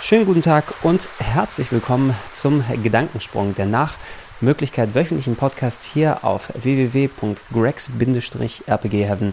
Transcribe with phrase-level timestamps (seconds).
[0.00, 3.98] Schönen guten Tag und herzlich willkommen zum Gedankensprung, der nach
[4.40, 9.32] Möglichkeit wöchentlichen Podcast hier auf www.grex-rpgheaven.de.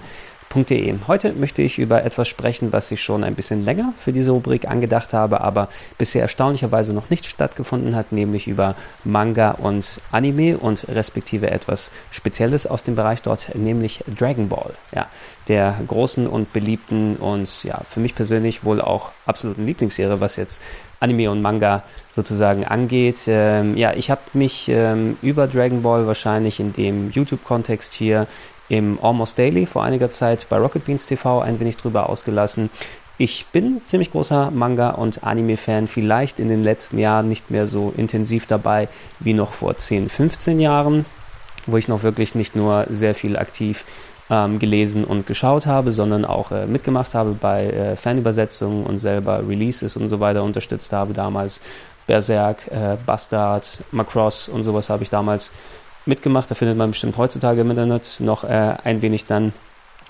[1.07, 4.69] Heute möchte ich über etwas sprechen, was ich schon ein bisschen länger für diese Rubrik
[4.69, 5.67] angedacht habe, aber
[5.97, 12.65] bisher erstaunlicherweise noch nicht stattgefunden hat, nämlich über Manga und Anime und respektive etwas Spezielles
[12.65, 14.71] aus dem Bereich dort, nämlich Dragon Ball.
[14.95, 15.07] Ja,
[15.49, 20.61] der großen und beliebten und ja, für mich persönlich wohl auch absoluten Lieblingsserie, was jetzt
[21.03, 23.25] Anime und Manga sozusagen angeht.
[23.27, 28.25] Ähm, ja, ich habe mich ähm, über Dragon Ball wahrscheinlich in dem YouTube-Kontext hier
[28.69, 32.69] im Almost Daily vor einiger Zeit bei Rocket Beans TV ein wenig drüber ausgelassen.
[33.17, 37.93] Ich bin ziemlich großer Manga- und Anime-Fan, vielleicht in den letzten Jahren nicht mehr so
[37.95, 38.87] intensiv dabei
[39.19, 41.05] wie noch vor 10, 15 Jahren,
[41.67, 43.85] wo ich noch wirklich nicht nur sehr viel aktiv
[44.29, 49.47] ähm, gelesen und geschaut habe, sondern auch äh, mitgemacht habe bei äh, Fanübersetzungen und selber
[49.47, 51.61] Releases und so weiter unterstützt habe damals.
[52.05, 55.51] Berserk, äh, Bastard, Macross und sowas habe ich damals
[56.05, 56.51] mitgemacht.
[56.51, 59.53] Da findet man bestimmt heutzutage im Internet noch äh, ein wenig dann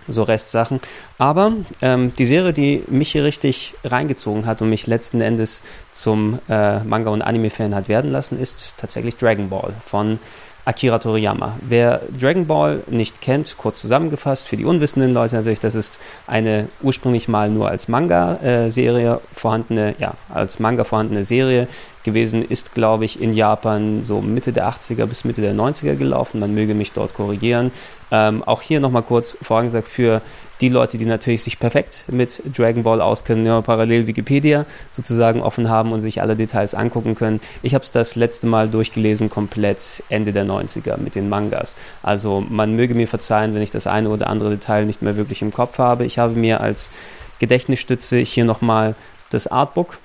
[0.07, 0.81] so Restsachen.
[1.17, 6.39] Aber ähm, die Serie, die mich hier richtig reingezogen hat und mich letzten Endes zum
[6.49, 10.19] äh, Manga- und Anime-Fan hat werden lassen, ist tatsächlich Dragon Ball von
[10.65, 11.57] Akira Toriyama.
[11.61, 16.69] Wer Dragon Ball nicht kennt, kurz zusammengefasst, für die unwissenden Leute natürlich, das ist eine
[16.81, 21.67] ursprünglich mal nur als Manga-Serie vorhandene, ja, als Manga vorhandene Serie
[22.03, 26.39] gewesen, ist, glaube ich, in Japan so Mitte der 80er bis Mitte der 90er gelaufen.
[26.39, 27.71] Man möge mich dort korrigieren.
[28.13, 30.21] Ähm, auch hier nochmal kurz vorangesagt für
[30.61, 35.67] die Leute, die natürlich sich perfekt mit Dragon Ball auskennen, ja, parallel Wikipedia sozusagen offen
[35.67, 37.41] haben und sich alle Details angucken können.
[37.63, 41.75] Ich habe es das letzte Mal durchgelesen, komplett Ende der 90er mit den Mangas.
[42.03, 45.41] Also man möge mir verzeihen, wenn ich das eine oder andere Detail nicht mehr wirklich
[45.41, 46.05] im Kopf habe.
[46.05, 46.91] Ich habe mir als
[47.39, 48.93] Gedächtnisstütze hier nochmal
[49.31, 49.97] das Artbook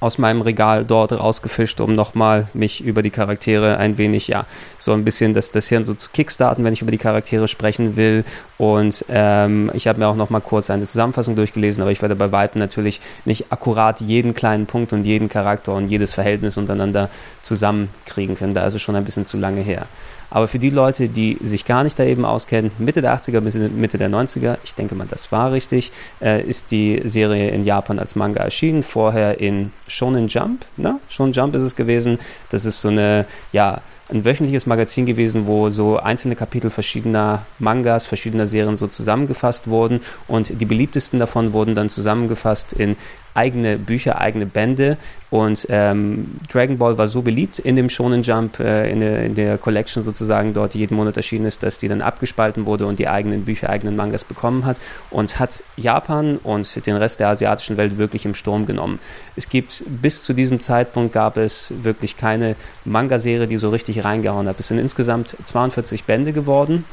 [0.00, 4.46] aus meinem Regal dort rausgefischt, um nochmal mich über die Charaktere ein wenig, ja,
[4.78, 7.96] so ein bisschen das, das Hirn so zu kickstarten, wenn ich über die Charaktere sprechen
[7.96, 8.24] will.
[8.58, 12.30] Und ähm, ich habe mir auch nochmal kurz eine Zusammenfassung durchgelesen, aber ich werde bei
[12.32, 17.08] Weitem natürlich nicht akkurat jeden kleinen Punkt und jeden Charakter und jedes Verhältnis untereinander
[17.42, 18.54] zusammenkriegen können.
[18.54, 19.86] Da ist es schon ein bisschen zu lange her.
[20.34, 23.54] Aber für die Leute, die sich gar nicht da eben auskennen, Mitte der 80er bis
[23.54, 27.98] Mitte der 90er, ich denke mal, das war richtig, äh, ist die Serie in Japan
[27.98, 28.82] als Manga erschienen.
[28.82, 31.00] Vorher in Shonen Jump, ne?
[31.10, 32.18] Shonen Jump ist es gewesen.
[32.48, 38.06] Das ist so eine, ja, ein wöchentliches Magazin gewesen, wo so einzelne Kapitel verschiedener Mangas,
[38.06, 42.96] verschiedener Serien so zusammengefasst wurden und die beliebtesten davon wurden dann zusammengefasst in
[43.34, 44.96] eigene Bücher, eigene Bände
[45.32, 49.34] und ähm, Dragon Ball war so beliebt in dem Shonen Jump, äh, in, der, in,
[49.34, 53.08] der, Collection sozusagen dort, jeden Monat erschienen ist, dass die dann abgespalten wurde und die
[53.08, 54.78] eigenen Bücher, eigenen Mangas bekommen hat
[55.08, 58.98] und hat Japan und den Rest der asiatischen Welt wirklich im Sturm genommen.
[59.34, 62.54] Es gibt bis zu diesem Zeitpunkt gab es wirklich keine
[62.84, 64.60] Manga-Serie, die so richtig reingehauen hat.
[64.60, 66.84] Es sind insgesamt 42 Bände geworden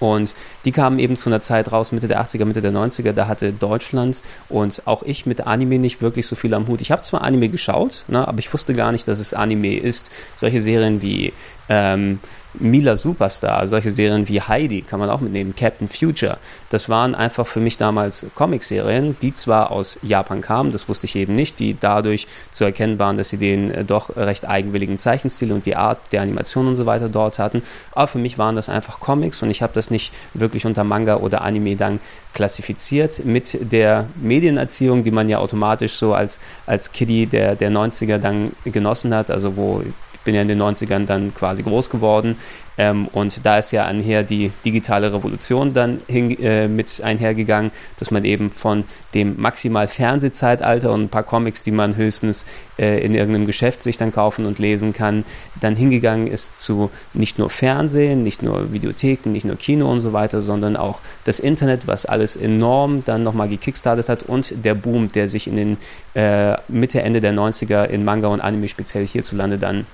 [0.00, 0.34] und
[0.64, 3.52] die kamen eben zu einer Zeit raus, Mitte der 80er, Mitte der 90er, da hatte
[3.52, 6.80] Deutschland und auch ich mit Anime nicht wirklich so viel am Hut.
[6.80, 10.10] Ich habe zwar Anime geschaut, ne, aber ich wusste gar nicht, dass es Anime ist.
[10.34, 11.32] Solche Serien wie
[11.68, 12.20] ähm,
[12.58, 16.38] Mila Superstar, solche Serien wie Heidi kann man auch mitnehmen, Captain Future.
[16.70, 21.16] Das waren einfach für mich damals Comicserien, die zwar aus Japan kamen, das wusste ich
[21.16, 25.52] eben nicht, die dadurch zu erkennen waren, dass sie den äh, doch recht eigenwilligen Zeichenstil
[25.52, 27.62] und die Art der Animation und so weiter dort hatten.
[27.92, 31.16] Aber für mich waren das einfach Comics und ich habe das nicht wirklich unter Manga
[31.16, 32.00] oder Anime dann
[32.32, 38.18] klassifiziert mit der Medienerziehung, die man ja automatisch so als, als Kiddie der, der 90er
[38.18, 39.82] dann genossen hat, also wo
[40.26, 42.36] bin ja in den 90ern dann quasi groß geworden.
[42.78, 48.10] Ähm, und da ist ja einher die digitale Revolution dann hin, äh, mit einhergegangen, dass
[48.10, 48.84] man eben von
[49.14, 52.44] dem maximal Fernsehzeitalter und ein paar Comics, die man höchstens
[52.78, 55.24] äh, in irgendeinem Geschäft sich dann kaufen und lesen kann,
[55.58, 60.12] dann hingegangen ist zu nicht nur Fernsehen, nicht nur Videotheken, nicht nur Kino und so
[60.12, 65.10] weiter, sondern auch das Internet, was alles enorm dann nochmal gekickstartet hat und der Boom,
[65.12, 65.78] der sich in den
[66.14, 69.86] äh, Mitte, Ende der 90er in Manga und Anime speziell hierzulande dann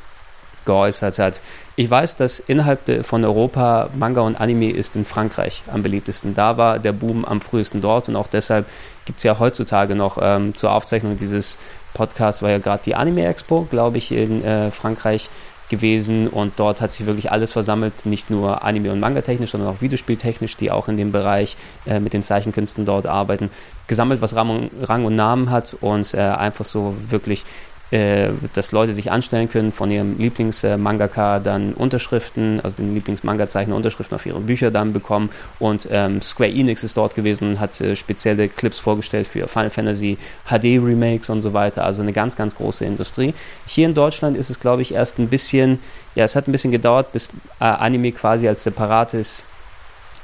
[0.64, 1.40] geäußert hat.
[1.76, 6.34] Ich weiß, dass innerhalb von Europa Manga und Anime ist in Frankreich am beliebtesten.
[6.34, 8.66] Da war der Boom am frühesten dort und auch deshalb
[9.04, 11.58] gibt es ja heutzutage noch ähm, zur Aufzeichnung dieses
[11.94, 15.28] Podcasts, war ja gerade die Anime Expo, glaube ich, in äh, Frankreich
[15.72, 19.80] gewesen und dort hat sich wirklich alles versammelt, nicht nur Anime- und Manga-technisch, sondern auch
[19.80, 21.56] Videospieltechnisch, die auch in dem Bereich
[21.86, 23.48] äh, mit den Zeichenkünsten dort arbeiten,
[23.86, 27.44] gesammelt, was Rang und Namen hat und äh, einfach so wirklich
[27.92, 34.14] äh, dass Leute sich anstellen können, von ihrem Lieblingsmangaka dann Unterschriften, also den Lieblingsmanga-Zeichner Unterschriften
[34.14, 35.28] auf ihre Bücher dann bekommen.
[35.58, 39.68] Und ähm, Square Enix ist dort gewesen und hat äh, spezielle Clips vorgestellt für Final
[39.68, 40.16] Fantasy
[40.46, 41.84] HD-Remakes und so weiter.
[41.84, 43.34] Also eine ganz, ganz große Industrie.
[43.66, 45.78] Hier in Deutschland ist es, glaube ich, erst ein bisschen,
[46.14, 47.28] ja, es hat ein bisschen gedauert, bis
[47.60, 49.44] äh, Anime quasi als separates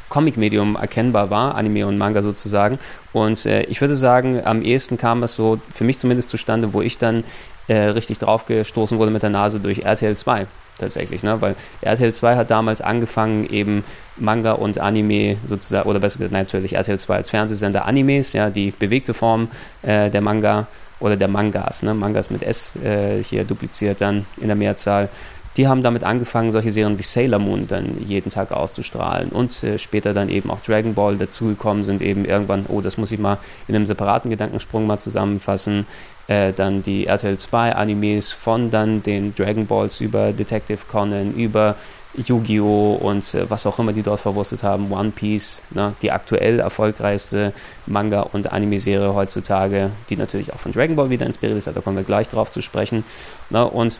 [0.08, 2.78] Comic-Medium erkennbar war, Anime und Manga sozusagen.
[3.12, 6.80] Und äh, ich würde sagen, am ehesten kam es so, für mich zumindest zustande, wo
[6.80, 7.24] ich dann
[7.68, 10.46] äh, richtig draufgestoßen wurde mit der Nase durch RTL 2
[10.78, 11.40] tatsächlich, ne?
[11.40, 13.84] weil RTL 2 hat damals angefangen, eben
[14.16, 18.70] Manga und Anime sozusagen, oder besser gesagt natürlich RTL 2 als Fernsehsender Animes, ja, die
[18.70, 19.48] bewegte Form
[19.82, 20.66] äh, der Manga
[21.00, 21.94] oder der Mangas, ne?
[21.94, 25.08] Mangas mit S äh, hier dupliziert dann in der Mehrzahl.
[25.58, 29.76] Die haben damit angefangen, solche Serien wie Sailor Moon dann jeden Tag auszustrahlen und äh,
[29.76, 33.38] später dann eben auch Dragon Ball dazugekommen sind, eben irgendwann, oh, das muss ich mal
[33.66, 35.84] in einem separaten Gedankensprung mal zusammenfassen
[36.28, 41.74] äh, dann die RTL 2 Animes von dann den Dragon Balls über Detective Conan, über
[42.14, 42.94] Yu-Gi-Oh!
[43.02, 47.52] und äh, was auch immer die dort verwurstet haben, One Piece, ne, die aktuell erfolgreichste
[47.86, 51.96] Manga- und Anime-Serie heutzutage, die natürlich auch von Dragon Ball wieder inspiriert ist, da kommen
[51.96, 53.02] wir gleich drauf zu sprechen.
[53.50, 53.98] Ne, und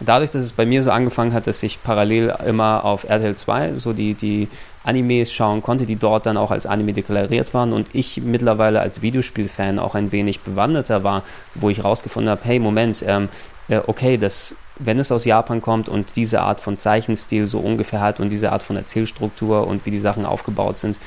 [0.00, 3.74] dadurch, dass es bei mir so angefangen hat, dass ich parallel immer auf RTL 2
[3.74, 4.48] so die, die
[4.84, 9.02] Animes schauen konnte, die dort dann auch als Anime deklariert waren und ich mittlerweile als
[9.02, 11.22] Videospielfan auch ein wenig bewanderter war,
[11.54, 13.28] wo ich rausgefunden habe, hey, Moment, ähm,
[13.68, 18.00] äh, okay, das, wenn es aus Japan kommt und diese Art von Zeichenstil so ungefähr
[18.00, 20.98] hat und diese Art von Erzählstruktur und wie die Sachen aufgebaut sind,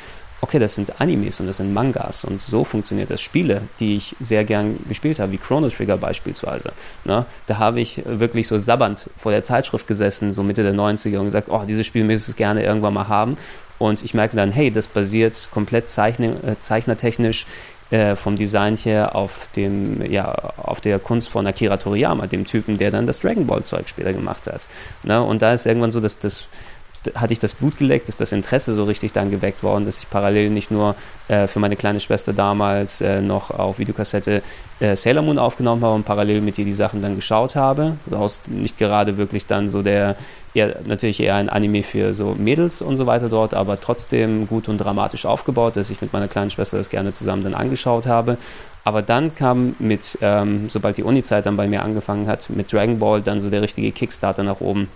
[0.45, 3.25] okay, das sind Animes und das sind Mangas und so funktioniert das.
[3.25, 6.71] Spiele, die ich sehr gern gespielt habe, wie Chrono Trigger beispielsweise.
[7.03, 7.25] Ne?
[7.47, 11.25] Da habe ich wirklich so sabbernd vor der Zeitschrift gesessen, so Mitte der 90er und
[11.25, 13.37] gesagt, oh, dieses Spiel möchte ich gerne irgendwann mal haben.
[13.79, 17.47] Und ich merke dann, hey, das basiert komplett zeichne, äh, zeichnertechnisch
[17.89, 22.77] äh, vom Design her auf dem, ja, auf der Kunst von Akira Toriyama, dem Typen,
[22.77, 24.67] der dann das Dragon Ball Zeug später gemacht hat.
[25.03, 25.21] Ne?
[25.21, 26.47] Und da ist irgendwann so, dass das
[27.15, 30.09] hatte ich das Blut geleckt, ist das Interesse so richtig dann geweckt worden, dass ich
[30.09, 30.95] parallel nicht nur
[31.27, 34.41] äh, für meine kleine Schwester damals äh, noch auf Videokassette
[34.79, 37.97] äh, Sailor Moon aufgenommen habe und parallel mit ihr die Sachen dann geschaut habe.
[38.05, 40.15] Daraus nicht gerade wirklich dann so der,
[40.53, 44.67] eher, natürlich eher ein Anime für so Mädels und so weiter dort, aber trotzdem gut
[44.67, 48.37] und dramatisch aufgebaut, dass ich mit meiner kleinen Schwester das gerne zusammen dann angeschaut habe.
[48.83, 52.99] Aber dann kam mit, ähm, sobald die Uni-Zeit dann bei mir angefangen hat, mit Dragon
[52.99, 54.89] Ball dann so der richtige Kickstarter nach oben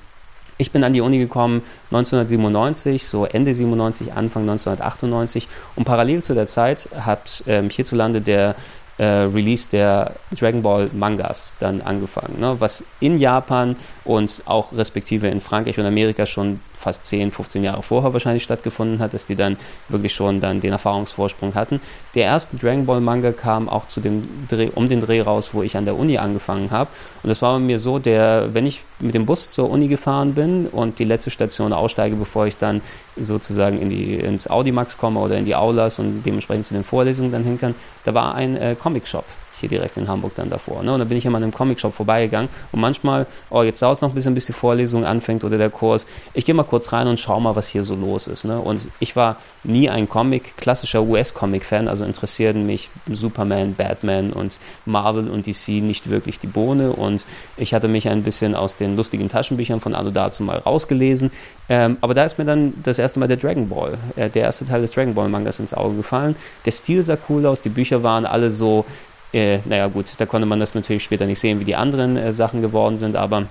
[0.59, 6.35] ich bin an die Uni gekommen 1997, so Ende 97, Anfang 1998 und parallel zu
[6.35, 8.55] der Zeit hat ähm, hierzulande der
[8.99, 12.57] äh, Release der Dragon Ball Mangas dann angefangen, ne?
[12.59, 17.81] was in Japan und auch respektive in Frankreich und Amerika schon fast 10, 15 Jahre
[17.81, 19.57] vorher wahrscheinlich stattgefunden hat, dass die dann
[19.87, 21.79] wirklich schon dann den Erfahrungsvorsprung hatten.
[22.13, 25.63] Der erste Dragon Ball Manga kam auch zu dem Dreh, um den Dreh raus, wo
[25.63, 26.89] ich an der Uni angefangen habe.
[27.23, 30.33] Und das war bei mir so, der, wenn ich mit dem Bus zur Uni gefahren
[30.33, 32.81] bin und die letzte Station aussteige, bevor ich dann
[33.19, 37.31] sozusagen in die, ins Audimax komme oder in die Aulas und dementsprechend zu den Vorlesungen
[37.31, 39.25] dann hin kann, da war ein äh, Comic-Shop
[39.59, 40.83] hier direkt in Hamburg dann davor.
[40.83, 40.93] Ne?
[40.93, 44.01] Und da bin ich immer an einem Comic-Shop vorbeigegangen und manchmal, oh, jetzt dauert es
[44.01, 46.05] noch ein bisschen, bis die Vorlesung anfängt oder der Kurs.
[46.33, 48.45] Ich gehe mal kurz rein und schaue mal, was hier so los ist.
[48.45, 48.59] Ne?
[48.59, 55.29] Und ich war nie ein Comic, klassischer US-Comic-Fan, also interessierten mich Superman, Batman und Marvel
[55.29, 57.25] und DC nicht wirklich die Bohne und
[57.57, 61.31] ich hatte mich ein bisschen aus den lustigen Taschenbüchern von Anno dazu mal rausgelesen.
[61.67, 64.65] Ähm, aber da ist mir dann das erste Mal der Dragon Ball, äh, der erste
[64.65, 66.35] Teil des Dragon Ball Mangas ins Auge gefallen.
[66.65, 68.85] Der Stil sah cool aus, die Bücher waren alle so
[69.33, 72.33] äh, naja gut, da konnte man das natürlich später nicht sehen, wie die anderen äh,
[72.33, 73.47] Sachen geworden sind, aber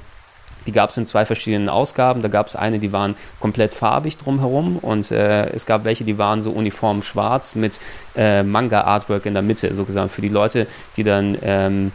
[0.67, 2.21] die gab es in zwei verschiedenen Ausgaben.
[2.21, 6.19] Da gab es eine, die waren komplett farbig drumherum und äh, es gab welche, die
[6.19, 7.81] waren so uniform schwarz mit
[8.17, 10.67] äh, Manga-Artwork in der Mitte, sozusagen für die Leute,
[10.97, 11.93] die dann ähm,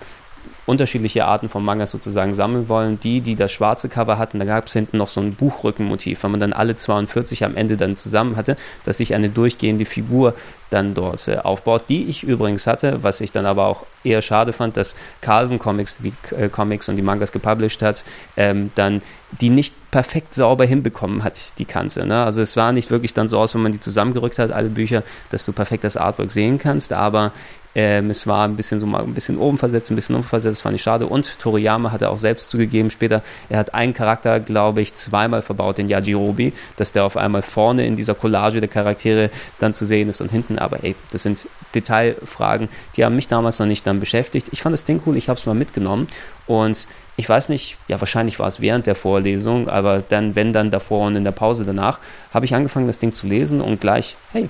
[0.66, 3.00] unterschiedliche Arten von Mangas sozusagen sammeln wollen.
[3.00, 6.32] Die, die das schwarze Cover hatten, da gab es hinten noch so ein Buchrückenmotiv, weil
[6.32, 8.56] man dann alle 42 am Ende dann zusammen hatte,
[8.86, 10.36] dass sich eine durchgehende Figur
[10.70, 14.54] dann dort äh, aufbaut, die ich übrigens hatte, was ich dann aber auch eher schade
[14.54, 18.04] fand, dass Carlsen Comics die äh, Comics und die Mangas gepublished hat,
[18.38, 19.02] ähm, dann
[19.40, 22.06] die nicht perfekt sauber hinbekommen hat, die Kante.
[22.06, 22.24] Ne?
[22.24, 25.04] Also es war nicht wirklich dann so aus, wenn man die zusammengerückt hat, alle Bücher,
[25.30, 27.32] dass du perfekt das Artwork sehen kannst, aber
[27.76, 30.58] Ähm, es war ein bisschen so mal ein bisschen oben versetzt, ein bisschen unten versetzt,
[30.58, 31.08] das fand ich schade.
[31.08, 35.42] Und Toriyama hat er auch selbst zugegeben später, er hat einen Charakter, glaube ich, zweimal
[35.42, 39.86] verbaut, den Yajirobe, dass der auf einmal vorne in dieser Collage der Charaktere dann zu
[39.86, 40.60] sehen ist und hinten.
[40.60, 44.50] Aber ey, das sind Detailfragen, die haben mich damals noch nicht dann beschäftigt.
[44.52, 46.08] Ich fand das Ding cool, ich habe es mal mitgenommen
[46.46, 50.72] und ich weiß nicht, ja, wahrscheinlich war es während der Vorlesung, aber dann, wenn dann
[50.72, 52.00] davor und in der Pause danach,
[52.34, 54.50] habe ich angefangen, das Ding zu lesen und gleich, hey,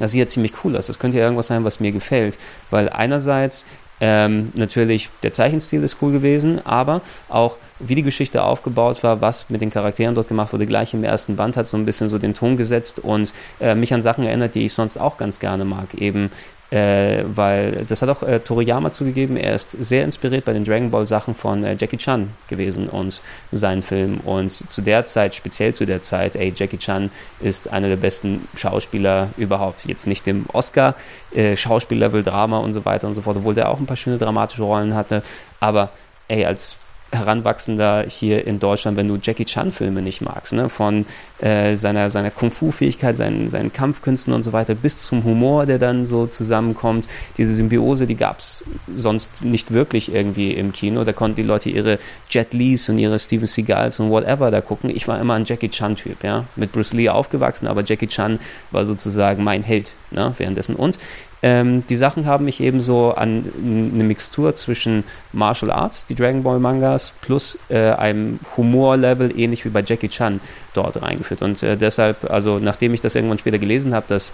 [0.00, 0.88] das sieht ja ziemlich cool aus.
[0.88, 2.38] Das könnte ja irgendwas sein, was mir gefällt.
[2.70, 3.66] Weil einerseits
[4.00, 9.50] ähm, natürlich der Zeichenstil ist cool gewesen, aber auch wie die Geschichte aufgebaut war, was
[9.50, 12.18] mit den Charakteren dort gemacht wurde, gleich im ersten Band hat so ein bisschen so
[12.18, 15.66] den Ton gesetzt und äh, mich an Sachen erinnert, die ich sonst auch ganz gerne
[15.66, 15.94] mag.
[15.94, 16.30] Eben
[16.70, 20.90] äh, weil das hat auch äh, Toriyama zugegeben, er ist sehr inspiriert bei den Dragon
[20.90, 23.22] Ball Sachen von äh, Jackie Chan gewesen und
[23.52, 27.10] seinen Film und zu der Zeit, speziell zu der Zeit, ey, Jackie Chan
[27.40, 30.94] ist einer der besten Schauspieler überhaupt, jetzt nicht im Oscar,
[31.34, 34.18] äh, Schauspiellevel, Drama und so weiter und so fort, obwohl der auch ein paar schöne
[34.18, 35.22] dramatische Rollen hatte,
[35.58, 35.90] aber
[36.28, 36.76] ey, als
[37.12, 40.68] Heranwachsender hier in Deutschland, wenn du Jackie Chan-Filme nicht magst, ne?
[40.68, 41.06] von
[41.40, 46.04] äh, seiner, seiner Kung-Fu-Fähigkeit, seinen, seinen Kampfkünsten und so weiter, bis zum Humor, der dann
[46.04, 47.08] so zusammenkommt.
[47.36, 48.64] Diese Symbiose, die gab es
[48.94, 51.04] sonst nicht wirklich irgendwie im Kino.
[51.04, 51.98] Da konnten die Leute ihre
[52.28, 54.90] Jet Lees und ihre Steven Seagals und whatever da gucken.
[54.90, 58.38] Ich war immer ein Jackie Chan-Typ, ja, mit Bruce Lee aufgewachsen, aber Jackie Chan
[58.70, 60.34] war sozusagen mein Held ne?
[60.38, 60.76] währenddessen.
[60.76, 60.98] Und
[61.42, 66.42] ähm, die Sachen haben mich eben so an eine Mixtur zwischen Martial Arts, die Dragon
[66.42, 70.40] Ball Mangas, plus äh, einem Humorlevel, ähnlich wie bei Jackie Chan,
[70.74, 71.42] dort reingeführt.
[71.42, 74.32] Und äh, deshalb, also nachdem ich das irgendwann später gelesen habe, dass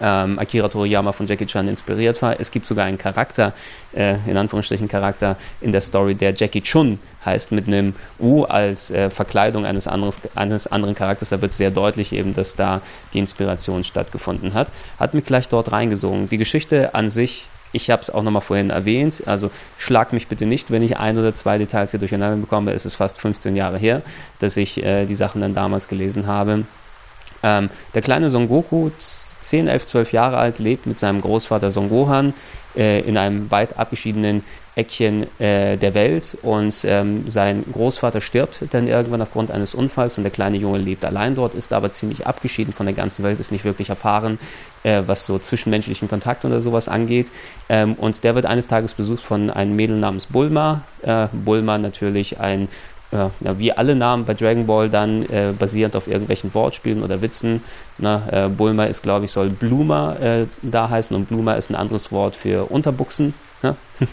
[0.00, 2.38] ähm, Akira Toriyama von Jackie Chan inspiriert war.
[2.38, 3.52] Es gibt sogar einen Charakter,
[3.94, 8.90] äh, in Anführungsstrichen Charakter in der Story, der Jackie Chun heißt, mit einem U als
[8.90, 11.30] äh, Verkleidung eines, anderes, eines anderen Charakters.
[11.30, 12.80] Da wird sehr deutlich eben, dass da
[13.12, 14.72] die Inspiration stattgefunden hat.
[14.98, 16.28] Hat mich gleich dort reingesungen.
[16.28, 20.46] Die Geschichte an sich ich habe es auch nochmal vorhin erwähnt, also schlag mich bitte
[20.46, 22.72] nicht, wenn ich ein oder zwei Details hier durcheinander bekomme.
[22.72, 24.02] Es ist fast 15 Jahre her,
[24.38, 26.64] dass ich äh, die Sachen dann damals gelesen habe.
[27.42, 28.90] Ähm, der kleine Son Goku
[29.44, 32.34] 10, 11, 12 Jahre alt, lebt mit seinem Großvater Son Gohan
[32.76, 34.42] äh, in einem weit abgeschiedenen
[34.76, 40.24] Eckchen äh, der Welt und ähm, sein Großvater stirbt dann irgendwann aufgrund eines Unfalls und
[40.24, 43.52] der kleine Junge lebt allein dort, ist aber ziemlich abgeschieden von der ganzen Welt, ist
[43.52, 44.38] nicht wirklich erfahren,
[44.82, 47.30] äh, was so zwischenmenschlichen Kontakt oder sowas angeht.
[47.68, 50.82] Ähm, und der wird eines Tages besucht von einem Mädel namens Bulma.
[51.02, 52.68] Äh, Bulma natürlich ein
[53.14, 57.62] ja, wie alle Namen bei Dragon Ball dann äh, basierend auf irgendwelchen Wortspielen oder Witzen.
[57.98, 61.76] Na, äh, Bulma ist, glaube ich, soll Bluma äh, da heißen und Bluma ist ein
[61.76, 63.34] anderes Wort für Unterbuchsen.
[63.62, 63.76] Ja?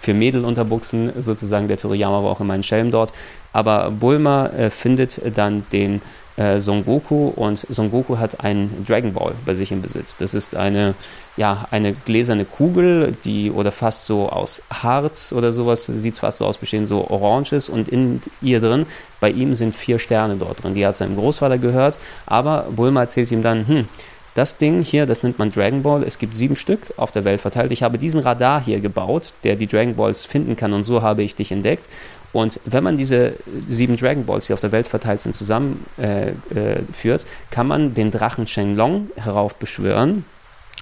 [0.00, 1.66] für Mädelunterbuchsen sozusagen.
[1.66, 3.12] Der Toriyama war auch immer ein Schelm dort.
[3.52, 6.02] Aber Bulma äh, findet dann den
[6.36, 10.16] äh, Son Goku und Son Goku hat einen Dragon Ball bei sich im Besitz.
[10.16, 10.94] Das ist eine,
[11.36, 16.38] ja, eine gläserne Kugel, die oder fast so aus Harz oder sowas, sieht es fast
[16.38, 18.86] so aus, bestehen so oranges und in ihr drin,
[19.20, 20.74] bei ihm sind vier Sterne dort drin.
[20.74, 23.88] Die hat seinem Großvater gehört, aber Bulma erzählt ihm dann, hm,
[24.34, 26.02] das Ding hier, das nennt man Dragon Ball.
[26.02, 27.70] Es gibt sieben Stück auf der Welt verteilt.
[27.70, 31.22] Ich habe diesen Radar hier gebaut, der die Dragon Balls finden kann und so habe
[31.22, 31.88] ich dich entdeckt.
[32.32, 33.34] Und wenn man diese
[33.68, 37.18] sieben Dragon Balls, die auf der Welt verteilt sind, zusammenführt, äh, äh,
[37.50, 40.24] kann man den Drachen Shenlong heraufbeschwören.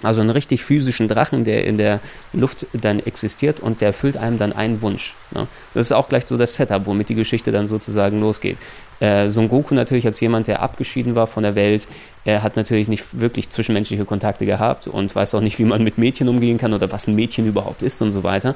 [0.03, 2.01] Also einen richtig physischen Drachen, der in der
[2.33, 5.15] Luft dann existiert und der erfüllt einem dann einen Wunsch.
[5.33, 5.47] Ne?
[5.75, 8.57] Das ist auch gleich so das Setup, womit die Geschichte dann sozusagen losgeht.
[9.01, 11.89] Äh, Son Goku natürlich als jemand, der abgeschieden war von der Welt,
[12.25, 15.99] er hat natürlich nicht wirklich zwischenmenschliche Kontakte gehabt und weiß auch nicht, wie man mit
[15.99, 18.55] Mädchen umgehen kann oder was ein Mädchen überhaupt ist und so weiter.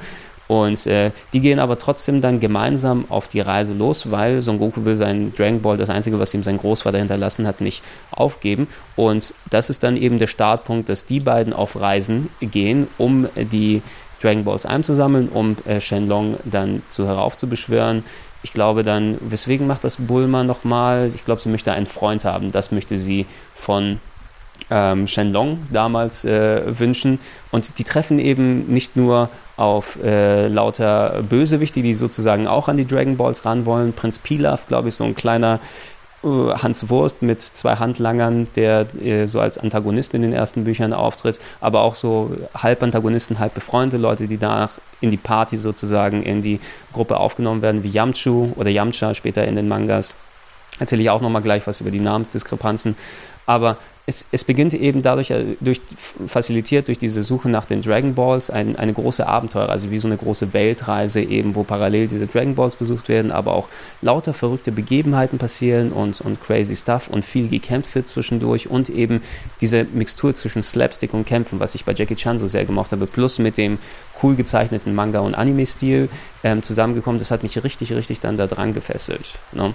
[0.49, 4.85] Und äh, die gehen aber trotzdem dann gemeinsam auf die Reise los, weil Son Goku
[4.85, 8.69] will seinen Dragon Ball, das Einzige, was ihm sein Großvater hinterlassen hat, nicht aufgeben.
[8.95, 13.83] Und das ist dann eben der Startpunkt, dass die beiden auf Reisen gehen, um die
[14.23, 18.05] Dragon Balls einzusammeln, um äh, Shenlong dann zu heraufzubeschwören.
[18.43, 21.07] Ich glaube dann, weswegen macht das Bulma nochmal?
[21.07, 22.53] Ich glaube, sie möchte einen Freund haben.
[22.53, 24.01] Das möchte sie von
[24.71, 27.19] ähm, Shenlong damals äh, wünschen.
[27.51, 32.87] Und die treffen eben nicht nur auf äh, lauter Bösewichte, die sozusagen auch an die
[32.87, 33.93] Dragon Balls ran wollen.
[33.93, 35.61] Prinz Pilaf, glaube ich, so ein kleiner
[36.27, 41.39] Hans Wurst mit zwei Handlangern, der äh, so als Antagonist in den ersten Büchern auftritt,
[41.61, 46.43] aber auch so halb Antagonisten, halb befreundete Leute, die danach in die Party sozusagen, in
[46.43, 46.61] die
[46.93, 50.15] Gruppe aufgenommen werden, wie Yamchu oder Yamcha später in den Mangas.
[50.79, 52.97] Erzähle ich auch nochmal gleich was über die Namensdiskrepanzen.
[53.47, 55.81] Aber es, es beginnt eben dadurch, äh, durch,
[56.29, 60.07] facilitiert durch diese Suche nach den Dragon Balls, ein, eine große Abenteuer, also wie so
[60.07, 63.69] eine große Weltreise eben, wo parallel diese Dragon Balls besucht werden, aber auch
[64.03, 69.23] lauter verrückte Begebenheiten passieren und, und crazy Stuff und viel gekämpft wird zwischendurch und eben
[69.61, 73.07] diese Mixtur zwischen Slapstick und Kämpfen, was ich bei Jackie Chan so sehr gemocht habe,
[73.07, 73.79] plus mit dem
[74.23, 76.09] cool gezeichneten Manga- und Anime-Stil
[76.45, 79.33] ähm, zusammengekommen, das hat mich richtig, richtig dann da dran gefesselt.
[79.53, 79.75] Ne?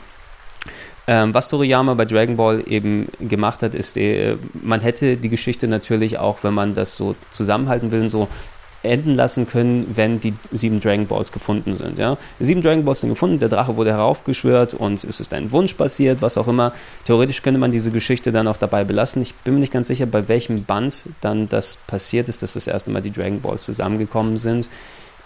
[1.08, 5.68] Ähm, was Toriyama bei Dragon Ball eben gemacht hat, ist, äh, man hätte die Geschichte
[5.68, 8.28] natürlich auch, wenn man das so zusammenhalten will, so
[8.84, 12.00] enden lassen können, wenn die sieben Dragon Balls gefunden sind.
[12.00, 12.18] Ja?
[12.40, 16.22] Sieben Dragon Balls sind gefunden, der Drache wurde heraufgeschwört und es ist ein Wunsch passiert,
[16.22, 16.74] was auch immer.
[17.06, 19.22] Theoretisch könnte man diese Geschichte dann auch dabei belassen.
[19.22, 22.68] Ich bin mir nicht ganz sicher, bei welchem Band dann das passiert ist, dass das
[22.68, 24.70] erste Mal die Dragon Balls zusammengekommen sind.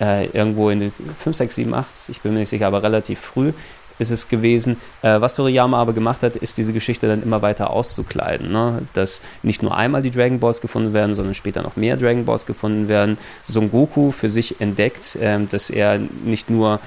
[0.02, 3.18] Äh, irgendwo in den 5, 6, 7, 8, ich bin mir nicht sicher, aber relativ
[3.20, 3.54] früh
[4.00, 4.78] ist es gewesen.
[5.02, 8.52] Äh, was Toriyama aber gemacht hat, ist diese Geschichte dann immer weiter auszukleiden.
[8.52, 8.84] Ne?
[8.94, 12.46] Dass nicht nur einmal die Dragon Balls gefunden werden, sondern später noch mehr Dragon Balls
[12.46, 13.18] gefunden werden.
[13.44, 16.80] Son Goku für sich entdeckt, äh, dass er nicht nur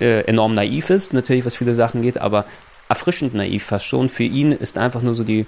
[0.00, 2.44] äh, enorm naiv ist, natürlich was viele Sachen geht, aber
[2.88, 4.08] erfrischend naiv fast schon.
[4.08, 5.46] Für ihn ist einfach nur so die,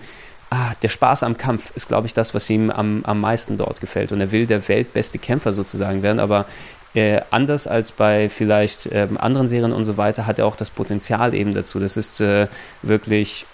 [0.50, 3.80] ah, der Spaß am Kampf ist, glaube ich, das, was ihm am, am meisten dort
[3.80, 4.12] gefällt.
[4.12, 6.46] Und er will der weltbeste Kämpfer sozusagen werden, aber
[6.94, 10.70] äh, anders als bei vielleicht ähm, anderen Serien und so weiter, hat er auch das
[10.70, 11.78] Potenzial eben dazu.
[11.78, 12.48] Das ist äh,
[12.82, 13.46] wirklich,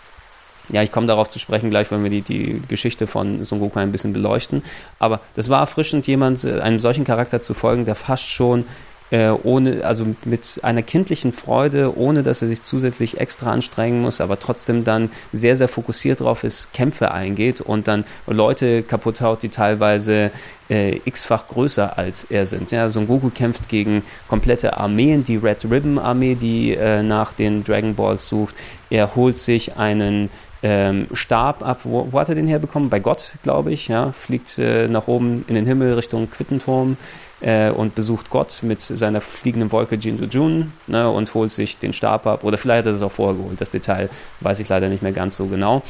[0.68, 3.78] ja, ich komme darauf zu sprechen gleich, wenn wir die, die Geschichte von Son Goku
[3.78, 4.62] ein bisschen beleuchten.
[4.98, 8.64] Aber das war erfrischend, jemand, äh, einem solchen Charakter zu folgen, der fast schon
[9.10, 14.20] äh, ohne, also mit einer kindlichen Freude, ohne dass er sich zusätzlich extra anstrengen muss,
[14.20, 19.42] aber trotzdem dann sehr, sehr fokussiert drauf ist, Kämpfe eingeht und dann Leute kaputt haut,
[19.42, 20.30] die teilweise
[20.68, 22.70] äh, x-fach größer als er sind.
[22.70, 27.62] Ja, Son Goku kämpft gegen komplette Armeen, die Red Ribbon Armee, die äh, nach den
[27.62, 28.56] Dragon Balls sucht.
[28.90, 30.30] Er holt sich einen
[30.68, 31.80] ähm, Stab ab.
[31.84, 32.90] Wo, wo, hat er den herbekommen?
[32.90, 33.86] Bei Gott, glaube ich.
[33.86, 36.96] Ja, fliegt äh, nach oben in den Himmel Richtung Quittenturm
[37.40, 41.92] äh, und besucht Gott mit seiner fliegenden Wolke Jinju Jun ne, und holt sich den
[41.92, 42.42] Stab ab.
[42.42, 43.60] Oder vielleicht hat er es auch vorher geholt.
[43.60, 45.82] Das Detail weiß ich leider nicht mehr ganz so genau.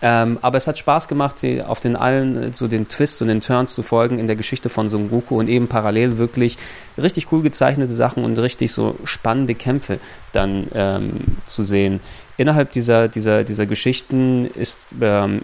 [0.00, 3.74] Ähm, aber es hat Spaß gemacht, auf den allen so den Twists und den Turns
[3.74, 6.56] zu folgen in der Geschichte von Son Goku und eben parallel wirklich
[6.96, 9.98] richtig cool gezeichnete Sachen und richtig so spannende Kämpfe
[10.30, 11.98] dann ähm, zu sehen.
[12.38, 15.42] Innerhalb dieser, dieser, dieser Geschichten ist ähm,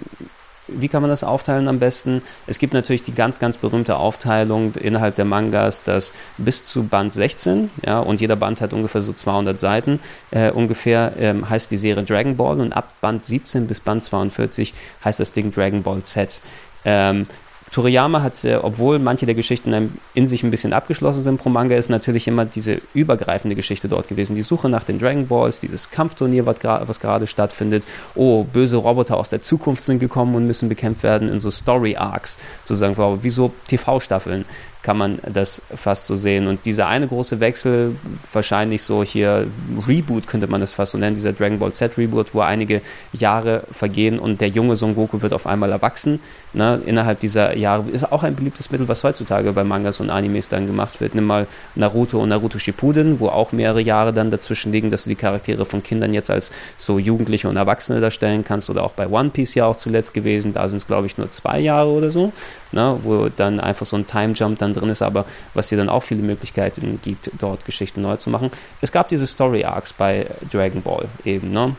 [0.66, 2.22] wie kann man das aufteilen am besten?
[2.46, 7.12] Es gibt natürlich die ganz, ganz berühmte Aufteilung innerhalb der Mangas, dass bis zu Band
[7.12, 11.76] 16, ja, und jeder Band hat ungefähr so 200 Seiten, äh, ungefähr ähm, heißt die
[11.76, 14.72] Serie Dragon Ball und ab Band 17 bis Band 42
[15.04, 16.40] heißt das Ding Dragon Ball Z.
[16.86, 17.26] Ähm,
[17.70, 21.90] Toriyama hat, obwohl manche der Geschichten in sich ein bisschen abgeschlossen sind pro Manga, ist
[21.90, 24.36] natürlich immer diese übergreifende Geschichte dort gewesen.
[24.36, 27.84] Die Suche nach den Dragon Balls, dieses Kampfturnier, was, gerade stattfindet.
[28.14, 32.38] Oh, böse Roboter aus der Zukunft sind gekommen und müssen bekämpft werden in so Story-Arcs,
[32.62, 34.44] sozusagen, wie so TV-Staffeln
[34.84, 36.46] kann man das fast so sehen.
[36.46, 37.96] Und dieser eine große Wechsel,
[38.32, 39.46] wahrscheinlich so hier
[39.88, 42.82] Reboot könnte man das fast so nennen, dieser Dragon Ball Z Reboot, wo einige
[43.14, 46.20] Jahre vergehen und der junge Son Goku wird auf einmal erwachsen.
[46.52, 46.82] Ne?
[46.84, 50.66] Innerhalb dieser Jahre ist auch ein beliebtes Mittel, was heutzutage bei Mangas und Animes dann
[50.66, 51.14] gemacht wird.
[51.14, 55.08] Nimm mal Naruto und Naruto Shippuden, wo auch mehrere Jahre dann dazwischen liegen, dass du
[55.08, 58.68] die Charaktere von Kindern jetzt als so Jugendliche und Erwachsene darstellen kannst.
[58.68, 60.52] Oder auch bei One Piece ja auch zuletzt gewesen.
[60.52, 62.32] Da sind es, glaube ich, nur zwei Jahre oder so,
[62.74, 62.98] ne?
[63.02, 66.02] wo dann einfach so ein Time Jump dann drin ist, aber was dir dann auch
[66.02, 68.50] viele Möglichkeiten gibt, dort Geschichten neu zu machen.
[68.80, 71.76] Es gab diese Story Arcs bei Dragon Ball eben, ne?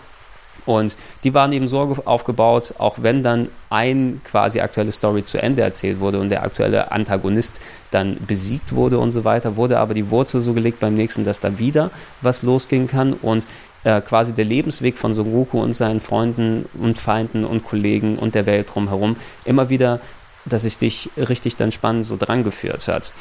[0.65, 5.61] Und die waren eben so aufgebaut, auch wenn dann ein quasi aktuelle Story zu Ende
[5.61, 7.59] erzählt wurde und der aktuelle Antagonist
[7.91, 11.39] dann besiegt wurde und so weiter, wurde aber die Wurzel so gelegt beim nächsten, dass
[11.39, 13.45] da wieder was losgehen kann und
[13.83, 18.33] äh, quasi der Lebensweg von Son Goku und seinen Freunden und Feinden und Kollegen und
[18.33, 20.01] der Welt drumherum immer wieder
[20.45, 23.13] dass es dich richtig dann spannend so dran geführt hat.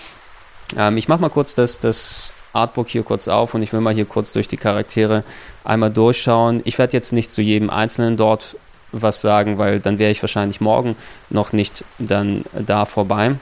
[0.77, 3.95] Ähm, ich mache mal kurz das, das Artbook hier kurz auf und ich will mal
[3.95, 5.25] hier kurz durch die Charaktere
[5.65, 6.63] einmal durchschauen.
[6.65, 8.57] Ich werde jetzt nicht zu jedem Einzelnen dort
[8.93, 10.97] was sagen, weil dann wäre ich wahrscheinlich morgen
[11.31, 13.35] noch nicht dann da vorbei.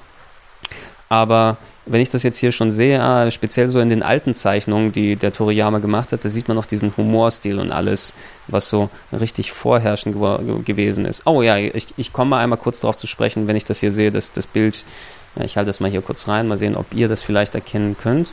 [1.08, 4.92] Aber wenn ich das jetzt hier schon sehe, ah, speziell so in den alten Zeichnungen,
[4.92, 8.14] die der Toriyama gemacht hat, da sieht man noch diesen Humorstil und alles,
[8.46, 11.26] was so richtig vorherrschend gew gewesen ist.
[11.26, 13.90] Oh ja, ich, ich komme mal einmal kurz darauf zu sprechen, wenn ich das hier
[13.90, 14.84] sehe, dass das Bild,
[15.40, 18.32] ich halte das mal hier kurz rein, mal sehen, ob ihr das vielleicht erkennen könnt.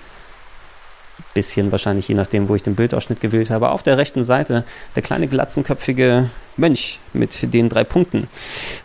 [1.33, 3.69] Bisschen wahrscheinlich, je nachdem, wo ich den Bildausschnitt gewählt habe.
[3.69, 4.63] Auf der rechten Seite
[4.95, 8.27] der kleine glatzenköpfige Mönch mit den drei Punkten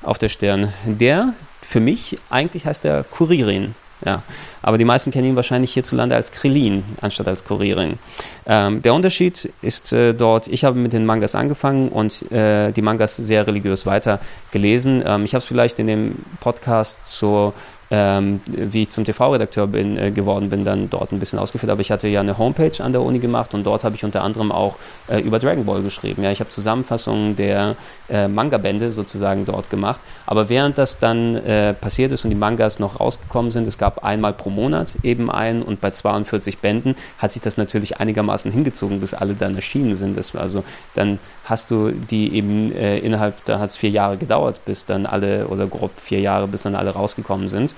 [0.02, 0.72] auf der Stirn.
[0.84, 4.22] Der, für mich, eigentlich heißt der Kuririn Ja.
[4.62, 7.98] Aber die meisten kennen ihn wahrscheinlich hierzulande als Krillin anstatt als Kuririn.
[8.46, 12.82] Ähm, der Unterschied ist äh, dort, ich habe mit den Mangas angefangen und äh, die
[12.82, 15.02] Mangas sehr religiös weiter gelesen.
[15.06, 17.54] Ähm, ich habe es vielleicht in dem Podcast zur
[17.90, 21.70] ähm, wie ich zum TV-Redakteur bin, äh, geworden bin, dann dort ein bisschen ausgeführt.
[21.70, 24.22] Aber ich hatte ja eine Homepage an der Uni gemacht und dort habe ich unter
[24.24, 24.76] anderem auch
[25.08, 26.24] äh, über Dragon Ball geschrieben.
[26.24, 27.76] Ja, ich habe Zusammenfassungen der
[28.08, 30.00] äh, Manga-Bände sozusagen dort gemacht.
[30.26, 34.04] Aber während das dann äh, passiert ist und die Mangas noch rausgekommen sind, es gab
[34.04, 39.00] einmal pro Monat eben einen und bei 42 Bänden hat sich das natürlich einigermaßen hingezogen,
[39.00, 40.16] bis alle dann erschienen sind.
[40.16, 40.64] Das, also
[40.94, 45.06] dann hast du die eben äh, innerhalb, da hat es vier Jahre gedauert, bis dann
[45.06, 47.74] alle, oder grob vier Jahre, bis dann alle rausgekommen sind.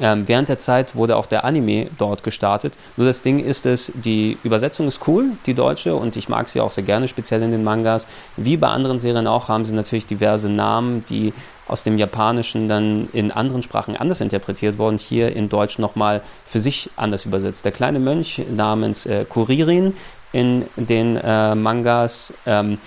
[0.00, 2.74] Ähm, während der Zeit wurde auch der Anime dort gestartet.
[2.96, 6.60] Nur das Ding ist es, die Übersetzung ist cool, die deutsche, und ich mag sie
[6.60, 8.08] auch sehr gerne, speziell in den Mangas.
[8.36, 11.32] Wie bei anderen Serien auch haben sie natürlich diverse Namen, die
[11.66, 16.60] aus dem Japanischen dann in anderen Sprachen anders interpretiert wurden, hier in Deutsch nochmal für
[16.60, 17.64] sich anders übersetzt.
[17.64, 19.94] Der kleine Mönch namens äh, Kuririn
[20.32, 22.34] in den äh, Mangas.
[22.44, 22.78] Ähm,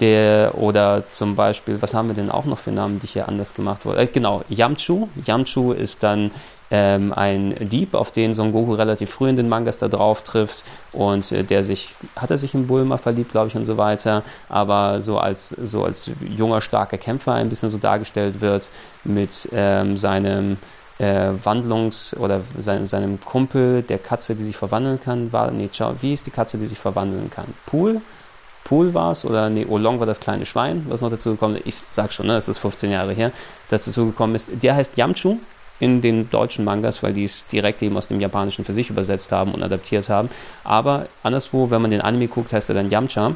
[0.00, 3.54] der, oder zum Beispiel, was haben wir denn auch noch für Namen, die hier anders
[3.54, 3.98] gemacht wurden?
[3.98, 5.08] Äh, genau, Yamchu.
[5.26, 6.30] Yamchu ist dann
[6.70, 10.64] ähm, ein Dieb, auf den Son Goku relativ früh in den Mangas da drauf trifft
[10.92, 14.22] und äh, der sich, hat er sich in Bulma verliebt, glaube ich, und so weiter,
[14.48, 18.70] aber so als, so als junger, starker Kämpfer ein bisschen so dargestellt wird
[19.04, 20.58] mit ähm, seinem
[20.98, 25.94] äh, Wandlungs- oder sein, seinem Kumpel, der Katze, die sich verwandeln kann, war, nee, ciao,
[26.00, 27.46] wie ist die Katze, die sich verwandeln kann?
[27.66, 28.00] Pool?
[28.64, 31.66] Pool war es oder nee, Olong war das kleine Schwein, was noch dazu gekommen ist.
[31.66, 33.32] Ich sag schon, ne, das ist 15 Jahre her,
[33.68, 34.50] dass dazu gekommen ist.
[34.62, 35.38] Der heißt Yamchu
[35.80, 39.32] in den deutschen Mangas, weil die es direkt eben aus dem Japanischen für sich übersetzt
[39.32, 40.28] haben und adaptiert haben.
[40.62, 43.34] Aber anderswo, wenn man den Anime guckt, heißt er dann Yamcha.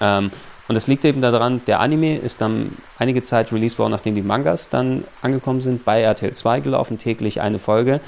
[0.00, 0.30] Ähm,
[0.66, 4.22] und das liegt eben daran, der Anime ist dann einige Zeit released worden, nachdem die
[4.22, 8.00] Mangas dann angekommen sind, bei RTL 2 gelaufen, täglich eine Folge.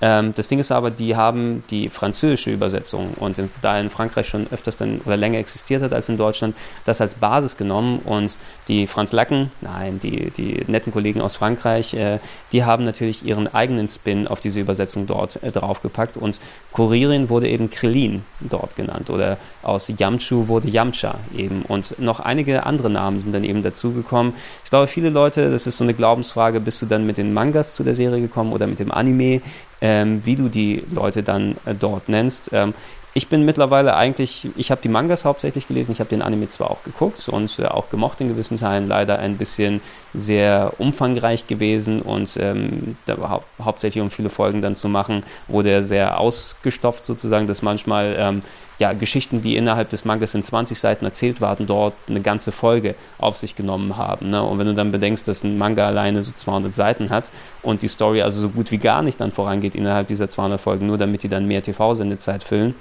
[0.00, 4.28] Ähm, das Ding ist aber, die haben die französische Übersetzung und in, da in Frankreich
[4.28, 8.38] schon öfters dann oder länger existiert hat als in Deutschland, das als Basis genommen und
[8.68, 12.18] die Franz Lacken, nein, die, die netten Kollegen aus Frankreich, äh,
[12.52, 16.38] die haben natürlich ihren eigenen Spin auf diese Übersetzung dort äh, draufgepackt und
[16.72, 22.66] Kuririn wurde eben Krillin dort genannt oder aus Yamchu wurde Yamcha eben und noch einige
[22.66, 24.34] andere Namen sind dann eben dazugekommen.
[24.64, 27.74] Ich glaube, viele Leute, das ist so eine Glaubensfrage, bist du dann mit den Mangas
[27.74, 29.40] zu der Serie gekommen oder mit dem Anime?
[29.80, 32.50] Ähm, wie du die Leute dann äh, dort nennst.
[32.52, 32.74] Ähm,
[33.14, 36.70] ich bin mittlerweile eigentlich, ich habe die Mangas hauptsächlich gelesen, ich habe den Anime zwar
[36.70, 39.80] auch geguckt und äh, auch gemocht in gewissen Teilen, leider ein bisschen
[40.14, 45.82] sehr umfangreich gewesen und ähm, hau hauptsächlich um viele Folgen dann zu machen, wurde er
[45.82, 48.42] sehr ausgestopft sozusagen, dass manchmal ähm,
[48.78, 52.94] ja, Geschichten, die innerhalb des Mangas in 20 Seiten erzählt waren, dort eine ganze Folge
[53.18, 54.30] auf sich genommen haben.
[54.30, 54.42] Ne?
[54.42, 57.88] Und wenn du dann bedenkst, dass ein Manga alleine so 200 Seiten hat und die
[57.88, 61.24] Story also so gut wie gar nicht dann vorangeht innerhalb dieser 200 Folgen, nur damit
[61.24, 62.74] die dann mehr TV-Sendezeit füllen,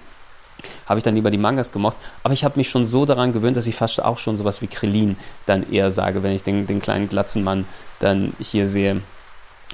[0.85, 1.97] habe ich dann lieber die Mangas gemocht.
[2.23, 4.67] Aber ich habe mich schon so daran gewöhnt, dass ich fast auch schon sowas wie
[4.67, 7.65] Krillin dann eher sage, wenn ich den, den kleinen Glatzenmann
[7.99, 9.01] dann hier sehe,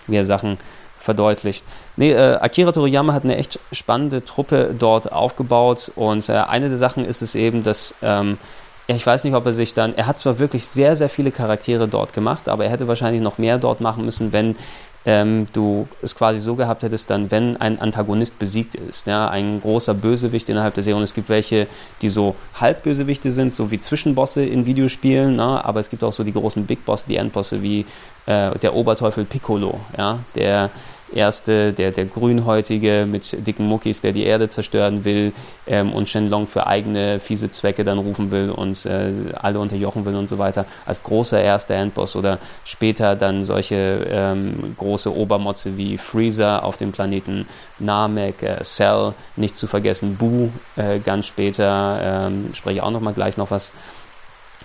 [0.07, 0.57] wie er Sachen
[1.03, 1.65] verdeutlicht.
[1.97, 6.77] Nee, äh, Akira Toriyama hat eine echt spannende Truppe dort aufgebaut und äh, eine der
[6.77, 8.37] Sachen ist es eben, dass ähm,
[8.87, 11.87] ich weiß nicht, ob er sich dann, er hat zwar wirklich sehr, sehr viele Charaktere
[11.87, 14.55] dort gemacht, aber er hätte wahrscheinlich noch mehr dort machen müssen, wenn
[15.05, 19.61] ähm, du es quasi so gehabt hättest, dann, wenn ein Antagonist besiegt ist, ja, ein
[19.61, 21.67] großer Bösewicht innerhalb der Serie, und es gibt welche,
[22.01, 26.23] die so Halbbösewichte sind, so wie Zwischenbosse in Videospielen, ne, aber es gibt auch so
[26.23, 27.85] die großen Big Bosse, die Endbosse wie
[28.25, 30.69] äh, der Oberteufel Piccolo, ja, der
[31.13, 35.33] erste, der, der Grünhäutige mit dicken Muckis, der die Erde zerstören will
[35.67, 40.15] ähm, und Shenlong für eigene fiese Zwecke dann rufen will und äh, alle unterjochen will
[40.15, 45.97] und so weiter, als großer erster Endboss oder später dann solche ähm, große Obermotze wie
[45.97, 47.47] Freezer auf dem Planeten
[47.79, 53.01] Namek, äh, Cell, nicht zu vergessen, Boo, äh, ganz später, ähm, spreche ich auch noch
[53.01, 53.73] mal gleich noch was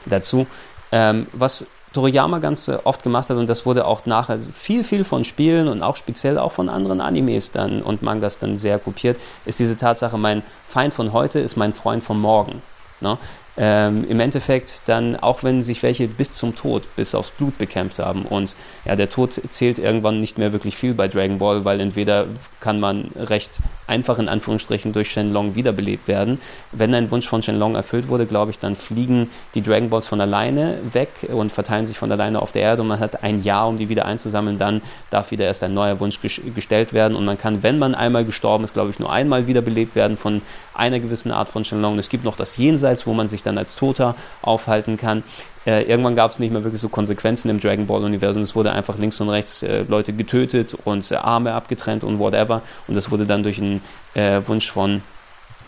[0.07, 0.47] dazu.
[0.91, 1.67] Ähm, was
[1.99, 5.67] Toriyama ganz äh, oft gemacht hat und das wurde auch nachher viel, viel von Spielen
[5.67, 9.77] und auch speziell auch von anderen Animes dann und Mangas dann sehr kopiert, ist diese
[9.77, 12.63] Tatsache, mein Feind von heute ist mein Freund von morgen.
[13.01, 13.19] Ne?
[13.59, 17.99] Ähm, im Endeffekt dann, auch wenn sich welche bis zum Tod, bis aufs Blut bekämpft
[17.99, 21.81] haben und ja, der Tod zählt irgendwann nicht mehr wirklich viel bei Dragon Ball, weil
[21.81, 22.27] entweder
[22.61, 26.41] kann man recht einfach in Anführungsstrichen durch Shenlong wiederbelebt werden.
[26.71, 30.21] Wenn ein Wunsch von Shenlong erfüllt wurde, glaube ich, dann fliegen die Dragon Balls von
[30.21, 33.69] alleine weg und verteilen sich von alleine auf der Erde und man hat ein Jahr,
[33.69, 37.39] um die wieder einzusammeln, dann darf wieder erst ein neuer Wunsch gestellt werden und man
[37.39, 40.43] kann, wenn man einmal gestorben ist, glaube ich, nur einmal wiederbelebt werden von
[40.75, 41.99] einer gewissen Art von Shenlong.
[41.99, 45.23] Es gibt noch das Jenseits, wo man sich dann als Toter aufhalten kann.
[45.67, 48.43] Äh, irgendwann gab es nicht mehr wirklich so Konsequenzen im Dragon Ball-Universum.
[48.43, 52.63] Es wurde einfach links und rechts äh, Leute getötet und äh, Arme abgetrennt und whatever.
[52.87, 53.83] Und das wurde dann durch einen
[54.15, 55.03] äh, Wunsch von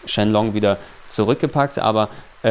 [0.07, 1.79] Shenlong wieder zurückgepackt.
[1.79, 2.09] Aber
[2.43, 2.49] äh,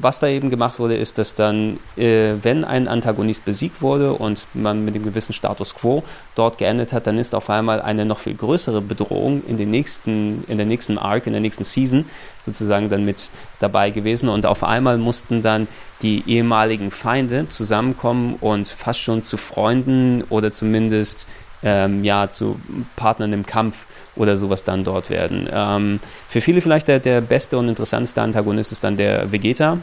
[0.00, 4.46] was da eben gemacht wurde, ist, dass dann, äh, wenn ein Antagonist besiegt wurde und
[4.54, 6.02] man mit dem gewissen Status quo
[6.34, 10.42] dort geendet hat, dann ist auf einmal eine noch viel größere Bedrohung in, den nächsten,
[10.48, 12.06] in der nächsten Arc, in der nächsten Season
[12.42, 14.28] sozusagen dann mit dabei gewesen.
[14.28, 15.68] Und auf einmal mussten dann
[16.02, 21.28] die ehemaligen Feinde zusammenkommen und fast schon zu Freunden oder zumindest
[21.62, 22.58] ähm, ja, zu
[22.96, 25.48] Partnern im Kampf oder sowas dann dort werden.
[25.50, 29.78] Ähm, für viele vielleicht der, der beste und interessanteste Antagonist ist dann der Vegeta,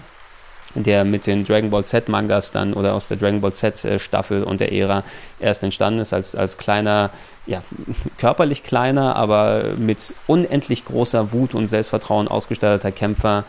[0.76, 4.00] der mit den Dragon Ball Z Mangas dann oder aus der Dragon Ball Z äh,
[4.00, 5.04] Staffel und der Ära
[5.40, 7.10] erst entstanden ist als, als kleiner,
[7.46, 7.62] ja,
[8.18, 13.44] körperlich kleiner, aber mit unendlich großer Wut und Selbstvertrauen ausgestatteter Kämpfer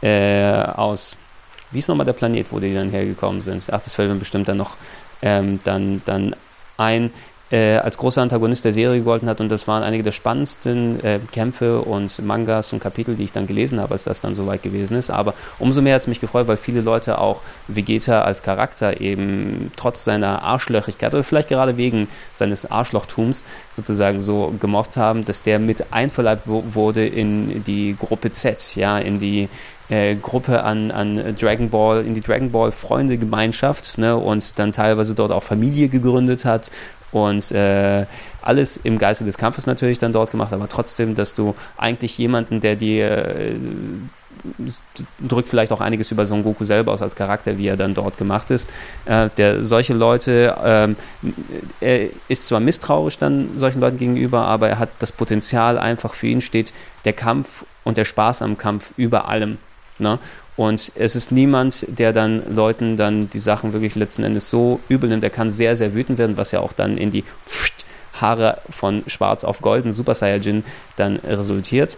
[0.00, 1.16] äh, aus,
[1.70, 3.64] wie ist nochmal der Planet, wo die dann hergekommen sind?
[3.70, 4.76] Ach, das fällt mir bestimmt dann noch
[5.22, 6.34] ähm, dann, dann
[6.76, 7.12] ein
[7.52, 11.20] äh, als großer Antagonist der Serie gegolten hat und das waren einige der spannendsten äh,
[11.30, 14.96] Kämpfe und Mangas und Kapitel, die ich dann gelesen habe, als das dann soweit gewesen
[14.96, 15.10] ist.
[15.10, 19.70] Aber umso mehr hat es mich gefreut, weil viele Leute auch Vegeta als Charakter eben
[19.76, 25.58] trotz seiner Arschlöchigkeit oder vielleicht gerade wegen seines Arschlochtums sozusagen so gemocht haben, dass der
[25.58, 29.50] mit einverleibt wurde in die Gruppe Z, ja, in die
[29.90, 34.72] äh, Gruppe an, an Dragon Ball, in die Dragon Ball Freunde Gemeinschaft ne, und dann
[34.72, 36.70] teilweise dort auch Familie gegründet hat
[37.12, 38.06] und äh,
[38.40, 42.60] alles im Geiste des Kampfes natürlich dann dort gemacht, aber trotzdem, dass du eigentlich jemanden,
[42.60, 43.56] der dir äh,
[45.20, 48.18] drückt vielleicht auch einiges über Son Goku selber aus als Charakter, wie er dann dort
[48.18, 48.70] gemacht ist.
[49.04, 50.96] Äh, der solche Leute, ähm,
[51.80, 56.26] er ist zwar misstrauisch dann solchen Leuten gegenüber, aber er hat das Potenzial einfach für
[56.26, 56.72] ihn steht
[57.04, 59.58] der Kampf und der Spaß am Kampf über allem.
[59.98, 60.18] Ne?
[60.56, 65.08] Und es ist niemand, der dann Leuten dann die Sachen wirklich letzten Endes so übel
[65.08, 65.24] nimmt.
[65.24, 67.24] Er kann sehr, sehr wütend werden, was ja auch dann in die
[68.20, 70.64] Haare von Schwarz auf Golden Super Saiyajin
[70.96, 71.96] dann resultiert.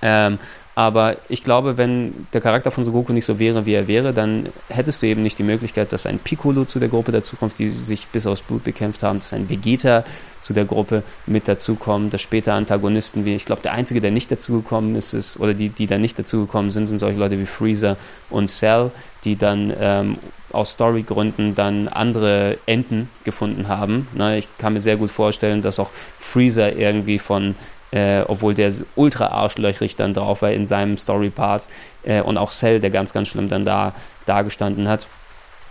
[0.00, 0.38] Ähm,
[0.78, 4.50] aber ich glaube, wenn der Charakter von Sogoku nicht so wäre, wie er wäre, dann
[4.68, 8.06] hättest du eben nicht die Möglichkeit, dass ein Piccolo zu der Gruppe dazukommt, die sich
[8.08, 10.04] bis aufs Blut bekämpft haben, dass ein Vegeta
[10.42, 14.30] zu der Gruppe mit dazukommt, dass später Antagonisten wie, ich glaube, der einzige, der nicht
[14.30, 17.96] dazugekommen ist, ist, oder die, die da nicht dazugekommen sind, sind solche Leute wie Freezer
[18.28, 18.90] und Cell,
[19.24, 20.18] die dann ähm,
[20.52, 24.08] aus Storygründen dann andere Enden gefunden haben.
[24.12, 27.54] Na, ich kann mir sehr gut vorstellen, dass auch Freezer irgendwie von
[27.90, 31.68] äh, obwohl der ultra arschlöchrig dann drauf war in seinem Story-Part
[32.04, 33.94] äh, und auch Cell, der ganz, ganz schlimm dann da
[34.26, 35.06] dagestanden hat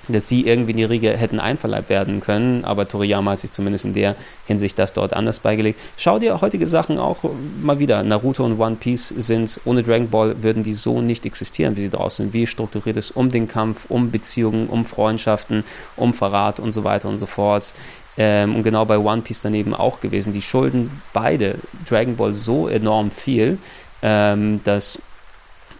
[0.07, 3.85] dass die irgendwie in die Riege hätten einverleibt werden können, aber Toriyama hat sich zumindest
[3.85, 4.15] in der
[4.45, 5.79] Hinsicht das dort anders beigelegt.
[5.97, 7.17] Schau dir heutige Sachen auch
[7.61, 8.03] mal wieder.
[8.03, 11.89] Naruto und One Piece sind, ohne Dragon Ball würden die so nicht existieren, wie sie
[11.89, 12.33] draußen sind.
[12.33, 15.63] Wie strukturiert ist um den Kampf, um Beziehungen, um Freundschaften,
[15.95, 17.73] um Verrat und so weiter und so fort.
[18.17, 20.33] Ähm, und genau bei One Piece daneben auch gewesen.
[20.33, 21.55] Die schulden beide
[21.87, 23.57] Dragon Ball so enorm viel,
[24.01, 24.99] ähm, dass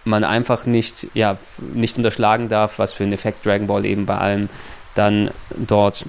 [0.05, 1.37] man einfach nicht, ja,
[1.73, 4.49] nicht unterschlagen darf, was für einen Effekt Dragon Ball eben bei allem
[4.93, 6.05] dann dort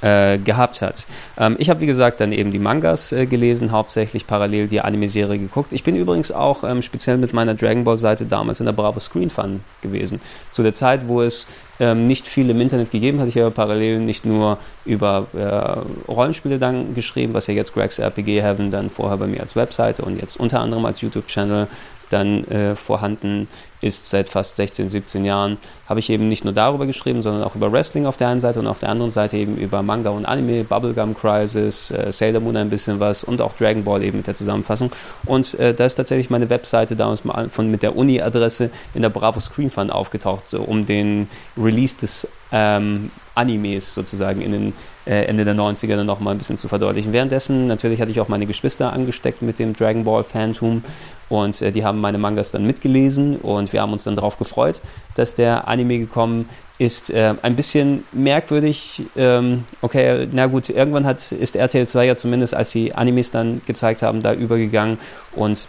[0.00, 1.06] äh, gehabt hat.
[1.38, 5.38] Ähm, ich habe, wie gesagt, dann eben die Mangas äh, gelesen, hauptsächlich parallel die Anime-Serie
[5.38, 5.72] geguckt.
[5.72, 9.30] Ich bin übrigens auch ähm, speziell mit meiner Dragon Ball-Seite damals in der Bravo Screen
[9.30, 10.20] Fun gewesen.
[10.50, 11.46] Zu der Zeit, wo es
[11.80, 13.28] ähm, nicht viel im Internet gegeben hat.
[13.28, 18.42] Ich habe parallel nicht nur über äh, Rollenspiele dann geschrieben, was ja jetzt Greg's RPG
[18.42, 21.68] Heaven dann vorher bei mir als Webseite und jetzt unter anderem als YouTube-Channel
[22.10, 23.48] dann äh, vorhanden
[23.80, 27.54] ist seit fast 16, 17 Jahren, habe ich eben nicht nur darüber geschrieben, sondern auch
[27.54, 30.24] über Wrestling auf der einen Seite und auf der anderen Seite eben über Manga und
[30.24, 34.26] Anime, Bubblegum Crisis, äh, Sailor Moon ein bisschen was und auch Dragon Ball eben mit
[34.26, 34.90] der Zusammenfassung.
[35.24, 39.10] Und äh, da ist tatsächlich meine Webseite damals mal von, mit der Uni-Adresse in der
[39.10, 44.72] Bravo Screen Fund aufgetaucht, so um den Release des ähm, Animes sozusagen in den
[45.10, 47.12] Ende der 90er dann nochmal ein bisschen zu verdeutlichen.
[47.12, 50.82] Währenddessen natürlich hatte ich auch meine Geschwister angesteckt mit dem Dragon Ball Phantom
[51.28, 54.80] und äh, die haben meine Mangas dann mitgelesen und wir haben uns dann darauf gefreut,
[55.14, 57.10] dass der Anime gekommen ist.
[57.10, 59.02] Äh, ein bisschen merkwürdig.
[59.16, 63.62] Ähm, okay, na gut, irgendwann hat, ist RTL 2 ja zumindest, als sie Animes dann
[63.66, 64.98] gezeigt haben, da übergegangen
[65.34, 65.66] und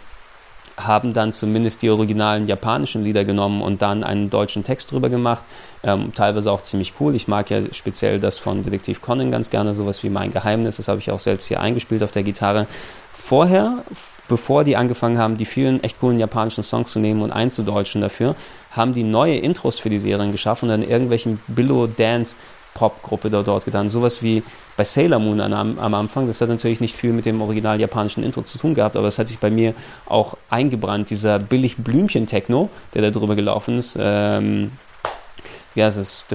[0.78, 5.44] haben dann zumindest die originalen japanischen Lieder genommen und dann einen deutschen Text drüber gemacht.
[5.82, 7.14] Ähm, teilweise auch ziemlich cool.
[7.14, 10.76] Ich mag ja speziell das von Detektiv Conan ganz gerne, sowas wie Mein Geheimnis.
[10.76, 12.66] Das habe ich auch selbst hier eingespielt auf der Gitarre.
[13.12, 13.78] Vorher,
[14.28, 18.36] bevor die angefangen haben, die vielen echt coolen japanischen Songs zu nehmen und einzudeutschen dafür,
[18.70, 22.36] haben die neue Intros für die Serien geschaffen und dann irgendwelchen Billow Dance
[22.78, 23.88] Popgruppe dort, dort getan.
[23.88, 24.44] Sowas wie
[24.76, 26.28] bei Sailor Moon am, am, Anfang.
[26.28, 29.18] Das hat natürlich nicht viel mit dem original japanischen Intro zu tun gehabt, aber es
[29.18, 29.74] hat sich bei mir
[30.06, 31.10] auch eingebrannt.
[31.10, 33.96] Dieser billig Blümchen-Techno, der da drüber gelaufen ist.
[34.00, 34.70] Ähm,
[35.76, 36.26] heißt es?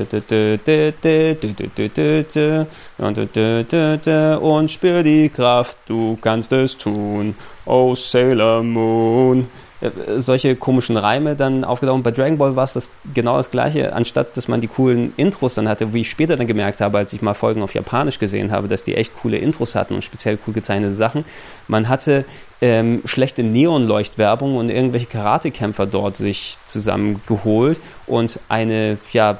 [4.41, 7.36] Und spür die Kraft, du kannst es tun.
[7.65, 9.47] Oh Sailor Moon.
[9.84, 12.04] Äh, solche komischen Reime dann aufgetaucht.
[12.04, 15.56] Bei Dragon Ball war es das, genau das gleiche, anstatt dass man die coolen Intros
[15.56, 18.52] dann hatte, wie ich später dann gemerkt habe, als ich mal Folgen auf Japanisch gesehen
[18.52, 21.26] habe, dass die echt coole Intros hatten und speziell cool gezeichnete Sachen.
[21.67, 22.24] Man hatte
[22.62, 29.39] ähm, schlechte Neonleuchtwerbung und irgendwelche Karatekämpfer dort sich zusammengeholt und eine ja,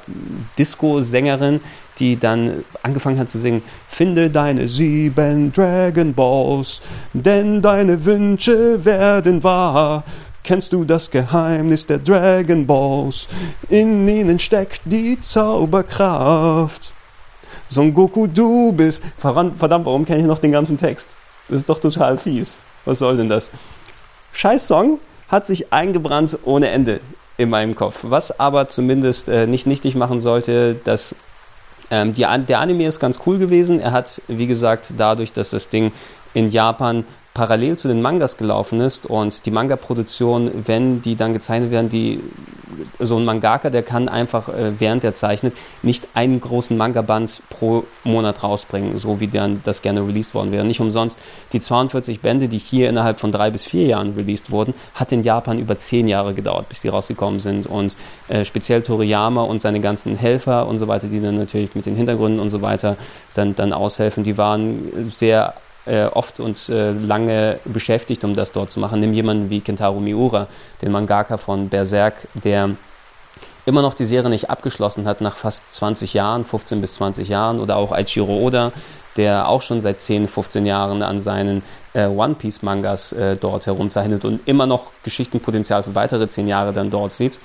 [0.58, 1.60] Disco-Sängerin,
[2.00, 6.82] die dann angefangen hat zu singen, finde deine sieben Dragon Balls,
[7.14, 10.04] denn deine Wünsche werden wahr.
[10.44, 13.28] Kennst du das Geheimnis der Dragon Balls?
[13.70, 16.92] In ihnen steckt die Zauberkraft.
[17.66, 19.02] Son Goku, du bist.
[19.16, 21.16] Verdammt, warum kenne ich noch den ganzen Text?
[21.48, 22.58] Das ist doch total fies.
[22.84, 23.52] Was soll denn das?
[24.32, 27.00] Scheiß Song hat sich eingebrannt ohne Ende
[27.38, 28.00] in meinem Kopf.
[28.02, 31.14] Was aber zumindest äh, nicht nichtig machen sollte, dass
[31.90, 33.80] ähm, die, der Anime ist ganz cool gewesen.
[33.80, 35.90] Er hat, wie gesagt, dadurch, dass das Ding
[36.34, 41.72] in Japan parallel zu den Mangas gelaufen ist und die Manga-Produktion, wenn die dann gezeichnet
[41.72, 42.20] werden, die
[43.00, 47.84] so ein Mangaka, der kann einfach, äh, während er zeichnet, nicht einen großen Manga-Band pro
[48.04, 50.64] Monat rausbringen, so wie dann das gerne released worden wäre.
[50.64, 51.18] Nicht umsonst
[51.52, 55.22] die 42 Bände, die hier innerhalb von drei bis vier Jahren released wurden, hat in
[55.22, 57.66] Japan über zehn Jahre gedauert, bis die rausgekommen sind.
[57.66, 57.96] Und
[58.28, 61.96] äh, speziell Toriyama und seine ganzen Helfer und so weiter, die dann natürlich mit den
[61.96, 62.96] Hintergründen und so weiter
[63.34, 65.54] dann, dann aushelfen, die waren sehr
[65.86, 69.00] äh, oft und äh, lange beschäftigt, um das dort zu machen.
[69.00, 70.48] Nimm jemanden wie Kentaro Miura,
[70.82, 72.70] den Mangaka von Berserk, der
[73.66, 77.60] immer noch die Serie nicht abgeschlossen hat nach fast 20 Jahren, 15 bis 20 Jahren,
[77.60, 78.72] oder auch Aichiro Oda,
[79.16, 83.66] der auch schon seit 10, 15 Jahren an seinen äh, One Piece Mangas äh, dort
[83.66, 87.38] herumzeichnet und immer noch Geschichtenpotenzial für weitere 10 Jahre dann dort sieht.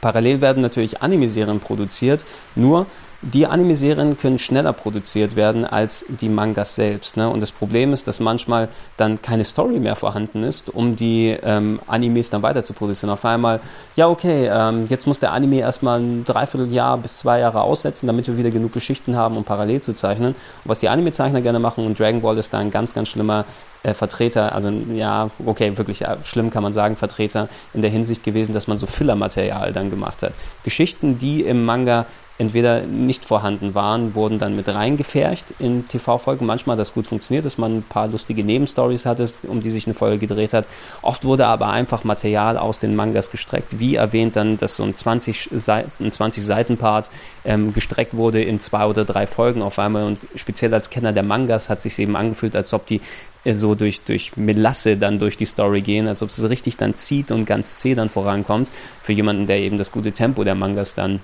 [0.00, 2.86] Parallel werden natürlich Anime-Serien produziert, nur
[3.22, 7.16] die Anime-Serien können schneller produziert werden als die Mangas selbst.
[7.16, 7.28] Ne?
[7.28, 11.80] Und das Problem ist, dass manchmal dann keine Story mehr vorhanden ist, um die ähm,
[11.86, 13.10] Animes dann weiter zu produzieren.
[13.10, 13.60] Auf einmal,
[13.94, 18.26] ja, okay, ähm, jetzt muss der Anime erstmal ein Dreivierteljahr bis zwei Jahre aussetzen, damit
[18.26, 20.34] wir wieder genug Geschichten haben, um parallel zu zeichnen.
[20.34, 23.44] Und was die Anime-Zeichner gerne machen, und Dragon Ball ist da ein ganz, ganz schlimmer
[23.84, 28.24] äh, Vertreter, also ja, okay, wirklich äh, schlimm kann man sagen, Vertreter in der Hinsicht
[28.24, 30.32] gewesen, dass man so Filler-Material dann gemacht hat.
[30.64, 32.06] Geschichten, die im Manga
[32.38, 36.46] entweder nicht vorhanden waren, wurden dann mit reingefärcht in TV-Folgen.
[36.46, 39.86] Manchmal hat das gut funktioniert, dass man ein paar lustige Nebenstories hatte, um die sich
[39.86, 40.66] eine Folge gedreht hat.
[41.02, 43.78] Oft wurde aber einfach Material aus den Mangas gestreckt.
[43.78, 47.10] Wie erwähnt dann, dass so ein 20 Seiten, 20 Seiten Part
[47.44, 50.04] ähm, gestreckt wurde in zwei oder drei Folgen auf einmal.
[50.04, 53.00] Und speziell als Kenner der Mangas hat sich eben angefühlt, als ob die
[53.44, 56.94] äh, so durch, durch Melasse dann durch die Story gehen, als ob es richtig dann
[56.94, 58.70] zieht und ganz zäh dann vorankommt.
[59.02, 61.20] Für jemanden, der eben das gute Tempo der Mangas dann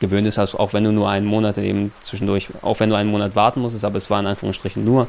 [0.00, 3.10] gewöhnt ist, also auch wenn du nur einen Monat eben zwischendurch, auch wenn du einen
[3.10, 5.06] Monat warten musstest, aber es war in Anführungsstrichen nur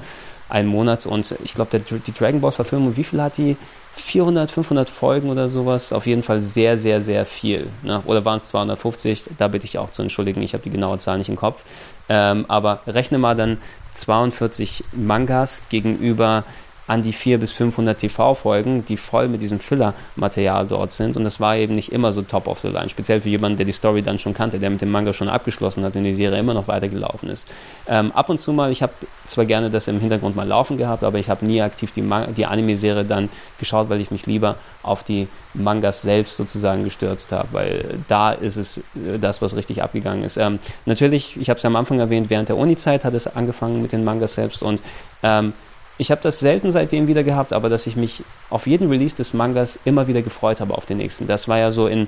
[0.50, 3.56] ein Monat und ich glaube, die Dragon Ball Verfilmung, wie viel hat die?
[3.96, 7.68] 400, 500 Folgen oder sowas, auf jeden Fall sehr, sehr, sehr viel.
[7.84, 8.02] Ne?
[8.06, 9.26] Oder waren es 250?
[9.38, 11.64] Da bitte ich auch zu entschuldigen, ich habe die genaue Zahl nicht im Kopf.
[12.08, 13.58] Ähm, aber rechne mal dann
[13.92, 16.44] 42 Mangas gegenüber
[16.90, 21.18] an die 400 bis 500 TV-Folgen, die voll mit diesem Filler-Material dort sind.
[21.18, 22.90] Und das war eben nicht immer so top of the line.
[22.90, 25.84] Speziell für jemanden, der die Story dann schon kannte, der mit dem Manga schon abgeschlossen
[25.84, 27.48] hat und die Serie immer noch weitergelaufen ist.
[27.88, 28.92] Ähm, ab und zu mal, ich habe
[29.28, 32.04] zwar gerne das im Hintergrund mal laufen gehabt, aber ich habe nie aktiv die,
[32.36, 37.50] die Anime-Serie dann geschaut, weil ich mich lieber auf die Mangas selbst sozusagen gestürzt habe,
[37.52, 40.38] weil da ist es äh, das, was richtig abgegangen ist.
[40.38, 43.80] Ähm, natürlich, ich habe es ja am Anfang erwähnt, während der Uni-Zeit hat es angefangen
[43.80, 44.82] mit den Mangas selbst und
[45.22, 45.54] ähm,
[46.00, 49.34] ich habe das selten seitdem wieder gehabt, aber dass ich mich auf jeden Release des
[49.34, 51.28] Mangas immer wieder gefreut habe auf den nächsten.
[51.28, 52.08] Das war ja so in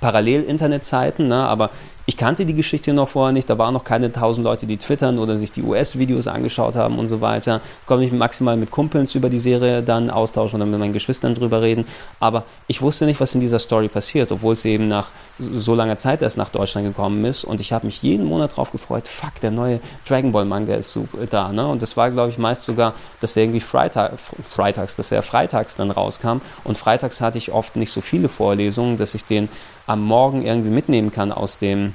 [0.00, 1.46] Parallel-Internetzeiten, ne?
[1.46, 1.70] aber
[2.06, 5.18] ich kannte die Geschichte noch vorher nicht, da waren noch keine tausend Leute, die twittern
[5.18, 7.60] oder sich die US-Videos angeschaut haben und so weiter.
[7.86, 11.62] Konnte mich maximal mit Kumpels über die Serie dann austauschen oder mit meinen Geschwistern drüber
[11.62, 11.84] reden.
[12.18, 15.96] Aber ich wusste nicht, was in dieser Story passiert, obwohl sie eben nach so langer
[15.96, 17.44] Zeit erst nach Deutschland gekommen ist.
[17.44, 20.92] Und ich habe mich jeden Monat darauf gefreut, fuck, der neue Dragon Ball Manga ist
[20.92, 21.52] super da.
[21.52, 21.66] Ne?
[21.66, 25.76] Und das war, glaube ich, meist sogar, dass der irgendwie Freitag, freitags, dass er freitags
[25.76, 26.38] dann rauskam.
[26.64, 29.48] Und freitags hatte ich oft nicht so viele Vorlesungen, dass ich den
[29.86, 31.94] am Morgen irgendwie mitnehmen kann aus dem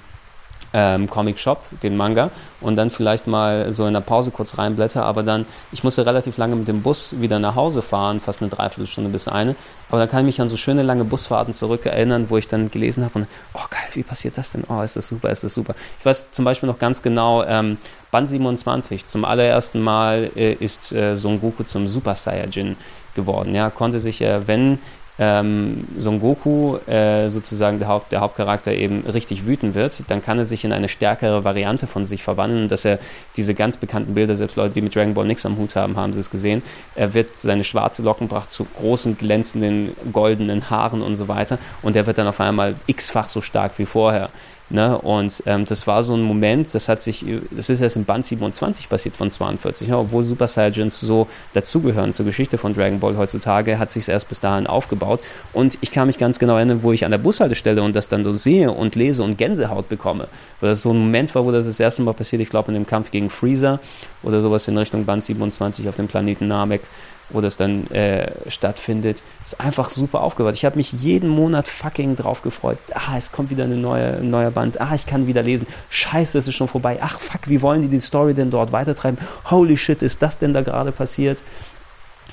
[0.74, 2.30] ähm, Comic Shop, den Manga,
[2.62, 6.38] und dann vielleicht mal so in der Pause kurz reinblätter, aber dann, ich musste relativ
[6.38, 9.56] lange mit dem Bus wieder nach Hause fahren, fast eine Dreiviertelstunde bis eine,
[9.90, 12.70] aber dann kann ich mich an so schöne lange Busfahrten zurück erinnern, wo ich dann
[12.70, 14.64] gelesen habe und, oh geil, wie passiert das denn?
[14.68, 15.74] Oh, ist das super, ist das super.
[16.00, 17.78] Ich weiß zum Beispiel noch ganz genau, ähm,
[18.12, 22.78] Band 27, zum allerersten Mal äh, ist äh, Son Goku zum Super Saiyajin
[23.16, 24.80] geworden, ja, konnte sich, äh, wenn
[25.20, 30.38] ähm, Son Goku äh, sozusagen der, Haupt, der Hauptcharakter eben richtig wütend wird, dann kann
[30.38, 33.00] er sich in eine stärkere Variante von sich verwandeln, dass er
[33.36, 36.14] diese ganz bekannten Bilder, selbst Leute, die mit Dragon Ball nichts am Hut haben, haben
[36.14, 36.62] sie es gesehen,
[36.96, 41.58] er wird seine schwarze Lockenpracht zu großen, glänzenden, goldenen Haaren und so weiter.
[41.82, 44.30] Und er wird dann auf einmal x-fach so stark wie vorher.
[44.70, 44.98] Ne?
[44.98, 48.26] Und ähm, das war so ein Moment, das hat sich, das ist erst im Band
[48.26, 53.16] 27 passiert von 42, ja, obwohl Super Saiyajins so dazugehören zur Geschichte von Dragon Ball
[53.16, 55.22] heutzutage, hat sich es erst bis dahin aufgebaut.
[55.54, 58.26] Und ich kann mich ganz genau erinnern, wo ich an der Bushaltestelle und das dann
[58.26, 60.28] so sehe und lese und Gänsehaut bekomme.
[60.60, 62.74] Weil das so ein Moment war, wo das das erste Mal passiert, ich glaube in
[62.74, 63.80] dem Kampf gegen Freezer
[64.22, 66.82] oder sowas in Richtung Band 27 auf dem Planeten Namek
[67.30, 70.56] wo das dann äh, stattfindet, ist einfach super aufgebaut.
[70.56, 72.78] Ich habe mich jeden Monat fucking drauf gefreut.
[72.94, 74.80] Ah, es kommt wieder eine neue, ein neuer Band.
[74.80, 75.68] Ah, ich kann wieder lesen.
[75.90, 77.00] Scheiße, es ist schon vorbei.
[77.02, 79.18] Ach, fuck, wie wollen die die Story denn dort weitertreiben?
[79.50, 81.44] Holy shit, ist das denn da gerade passiert?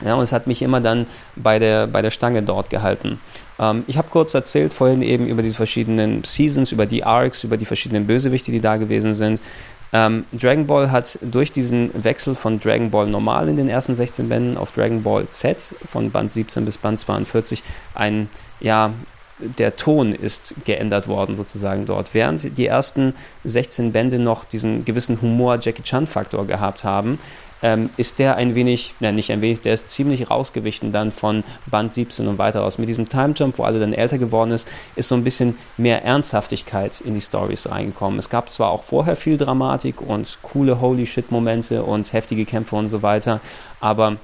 [0.05, 3.21] Ja, und es hat mich immer dann bei der, bei der Stange dort gehalten.
[3.59, 7.57] Ähm, ich habe kurz erzählt vorhin eben über diese verschiedenen Seasons, über die Arcs, über
[7.57, 9.41] die verschiedenen Bösewichte, die da gewesen sind.
[9.93, 14.29] Ähm, Dragon Ball hat durch diesen Wechsel von Dragon Ball Normal in den ersten 16
[14.29, 17.63] Bänden auf Dragon Ball Z von Band 17 bis Band 42
[17.95, 18.29] ein,
[18.61, 18.93] ja,
[19.39, 22.15] der Ton ist geändert worden sozusagen dort.
[22.15, 23.15] Während die ersten
[23.45, 27.19] 16 Bände noch diesen gewissen Humor-Jackie Chan-Faktor gehabt haben,
[27.63, 31.45] ähm, ist der ein wenig, ja nicht ein wenig, der ist ziemlich rausgewichen dann von
[31.67, 32.79] Band 17 und weiter aus.
[32.79, 36.05] Mit diesem Time Jump, wo alle dann älter geworden ist, ist so ein bisschen mehr
[36.05, 38.19] Ernsthaftigkeit in die Stories reingekommen.
[38.19, 42.77] Es gab zwar auch vorher viel Dramatik und coole Holy Shit Momente und heftige Kämpfe
[42.77, 43.41] und so weiter,
[43.81, 44.17] aber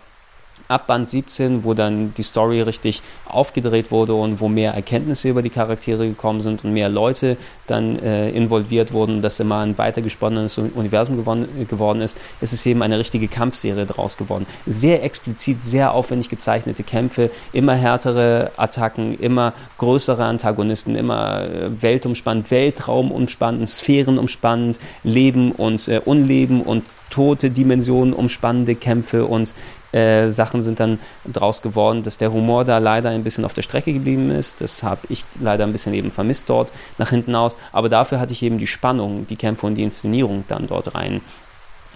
[0.71, 5.43] ab Band 17, wo dann die Story richtig aufgedreht wurde und wo mehr Erkenntnisse über
[5.43, 10.59] die Charaktere gekommen sind und mehr Leute dann äh, involviert wurden, dass immer ein weitergesponnenes
[10.59, 14.47] Universum geworden, geworden ist, ist es eben eine richtige Kampfserie draus geworden.
[14.66, 22.51] Sehr explizit, sehr aufwendig gezeichnete Kämpfe, immer härtere Attacken, immer größere Antagonisten, immer äh, weltumspannend,
[22.51, 29.55] Weltraumumspannend, Sphärenumspannend, Leben und äh, Unleben und tote Dimensionen umspannende Kämpfe und
[29.93, 30.99] äh, Sachen sind dann
[31.30, 34.61] draus geworden, dass der Humor da leider ein bisschen auf der Strecke geblieben ist.
[34.61, 37.57] Das habe ich leider ein bisschen eben vermisst dort nach hinten aus.
[37.72, 41.20] Aber dafür hatte ich eben die Spannung, die Kämpfe und die Inszenierung dann dort rein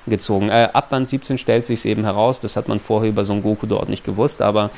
[0.07, 0.49] gezogen.
[0.49, 3.67] Äh, ab Band 17 stellt sich eben heraus, das hat man vorher über Son Goku
[3.67, 4.71] dort nicht gewusst, aber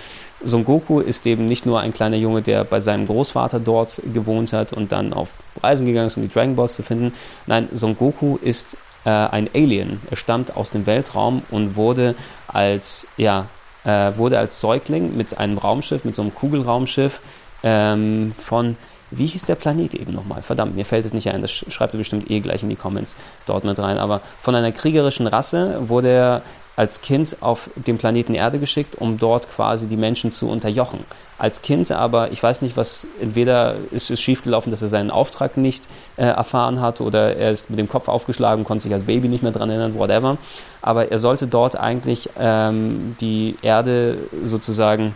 [0.44, 4.52] Son Goku ist eben nicht nur ein kleiner Junge, der bei seinem Großvater dort gewohnt
[4.52, 7.12] hat und dann auf Reisen gegangen ist, um die Dragon Balls zu finden.
[7.46, 10.00] Nein, Son Goku ist äh, ein Alien.
[10.10, 12.14] Er stammt aus dem Weltraum und wurde
[12.48, 13.46] als, ja,
[13.84, 17.20] äh, wurde als Säugling mit einem Raumschiff, mit so einem Kugelraumschiff
[17.62, 18.76] ähm, von
[19.10, 20.42] wie hieß der Planet eben nochmal?
[20.42, 21.40] Verdammt, mir fällt es nicht ein.
[21.40, 23.16] Das schreibt ihr bestimmt eh gleich in die Comments
[23.46, 23.98] dort mit rein.
[23.98, 26.42] Aber von einer kriegerischen Rasse wurde er
[26.76, 31.00] als Kind auf den Planeten Erde geschickt, um dort quasi die Menschen zu unterjochen.
[31.38, 35.56] Als Kind aber, ich weiß nicht, was, entweder ist es schiefgelaufen, dass er seinen Auftrag
[35.56, 39.28] nicht äh, erfahren hat oder er ist mit dem Kopf aufgeschlagen, konnte sich als Baby
[39.28, 40.36] nicht mehr daran erinnern, whatever.
[40.82, 45.14] Aber er sollte dort eigentlich ähm, die Erde sozusagen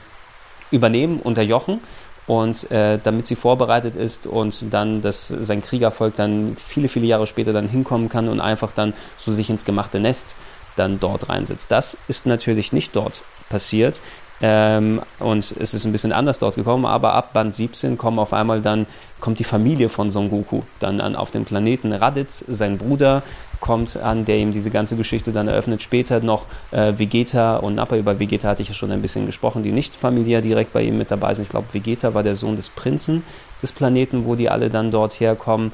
[0.70, 1.80] übernehmen, unterjochen
[2.26, 7.26] und äh, damit sie vorbereitet ist und dann dass sein Kriegervolk dann viele, viele Jahre
[7.26, 10.36] später dann hinkommen kann und einfach dann so sich ins gemachte Nest
[10.76, 11.70] dann dort reinsetzt.
[11.70, 14.00] Das ist natürlich nicht dort passiert.
[14.42, 18.32] Ähm, und es ist ein bisschen anders dort gekommen, aber ab Band 17 kommen auf
[18.32, 18.86] einmal dann,
[19.20, 23.22] kommt die Familie von Son Goku dann an auf den Planeten Raditz, sein Bruder
[23.60, 25.82] kommt an, der ihm diese ganze Geschichte dann eröffnet.
[25.82, 29.62] Später noch äh, Vegeta und Nappa, über Vegeta hatte ich ja schon ein bisschen gesprochen,
[29.62, 31.44] die nicht familiär direkt bei ihm mit dabei sind.
[31.44, 33.22] Ich glaube, Vegeta war der Sohn des Prinzen
[33.62, 35.72] des Planeten, wo die alle dann dort herkommen.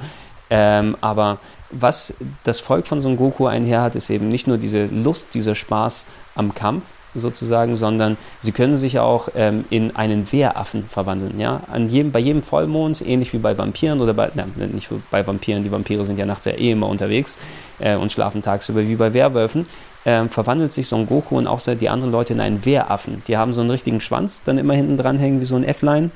[0.51, 1.39] Ähm, aber
[1.71, 5.55] was das Volk von Son Goku einher hat, ist eben nicht nur diese Lust, dieser
[5.55, 11.41] Spaß am Kampf sozusagen, sondern sie können sich auch ähm, in einen Wehraffen verwandeln.
[11.41, 11.63] Ja?
[11.71, 15.65] An jedem, bei jedem Vollmond, ähnlich wie bei Vampiren oder bei, na, nicht bei Vampiren,
[15.65, 17.39] die Vampire sind ja nachts ja eh immer unterwegs
[17.79, 19.67] äh, und schlafen tagsüber wie bei Werwölfen,
[20.05, 23.23] äh, verwandelt sich Son Goku und auch die anderen Leute in einen Wehraffen.
[23.27, 26.11] Die haben so einen richtigen Schwanz dann immer hinten dran hängen wie so ein F-Line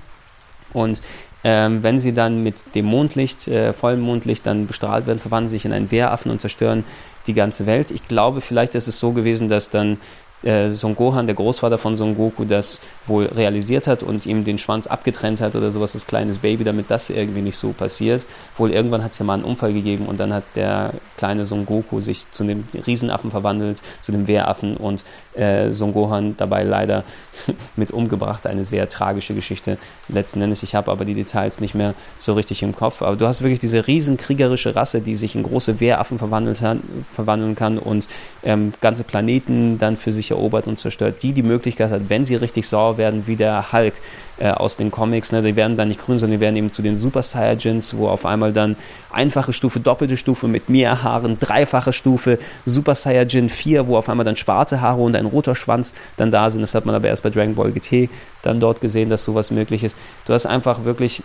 [0.73, 1.03] und
[1.43, 5.65] ähm, wenn sie dann mit dem Mondlicht, äh, vollem Mondlicht dann bestrahlt werden, verwandeln sich
[5.65, 6.85] in einen Wehraffen und zerstören
[7.27, 7.91] die ganze Welt.
[7.91, 9.99] Ich glaube, vielleicht ist es so gewesen, dass dann
[10.43, 14.59] äh, Son Gohan, der Großvater von Son Goku, das wohl realisiert hat und ihm den
[14.59, 18.27] Schwanz abgetrennt hat oder sowas als kleines Baby, damit das irgendwie nicht so passiert.
[18.57, 21.67] Wohl irgendwann hat es ja mal einen Unfall gegeben und dann hat der kleine Son
[21.67, 27.05] Goku sich zu dem Riesenaffen verwandelt, zu dem Wehraffen und äh, Son Gohan dabei leider
[27.77, 28.47] mit umgebracht.
[28.47, 29.79] Eine sehr tragische Geschichte
[30.09, 30.63] letzten Endes.
[30.63, 33.03] Ich habe aber die Details nicht mehr so richtig im Kopf.
[33.03, 36.79] Aber du hast wirklich diese riesen kriegerische Rasse, die sich in große Wehraffen verwandelt hat,
[37.15, 38.09] verwandeln kann und
[38.43, 42.37] ähm, ganze Planeten dann für sich erobert und zerstört, die die Möglichkeit hat, wenn sie
[42.37, 43.95] richtig sauer werden, wie der Hulk
[44.39, 46.83] äh, aus den Comics, ne, die werden dann nicht grün, sondern die werden eben zu
[46.83, 48.77] den Super Saiyajins, wo auf einmal dann
[49.11, 54.25] einfache Stufe, doppelte Stufe mit mehr Haaren, dreifache Stufe, Super Saiyajin 4, wo auf einmal
[54.25, 56.63] dann schwarze Haare und ein roter Schwanz dann da sind.
[56.63, 58.09] Das hat man aber erst bei Dragon Ball GT
[58.43, 59.97] dann dort gesehen, dass sowas möglich ist.
[60.25, 61.23] Du hast einfach wirklich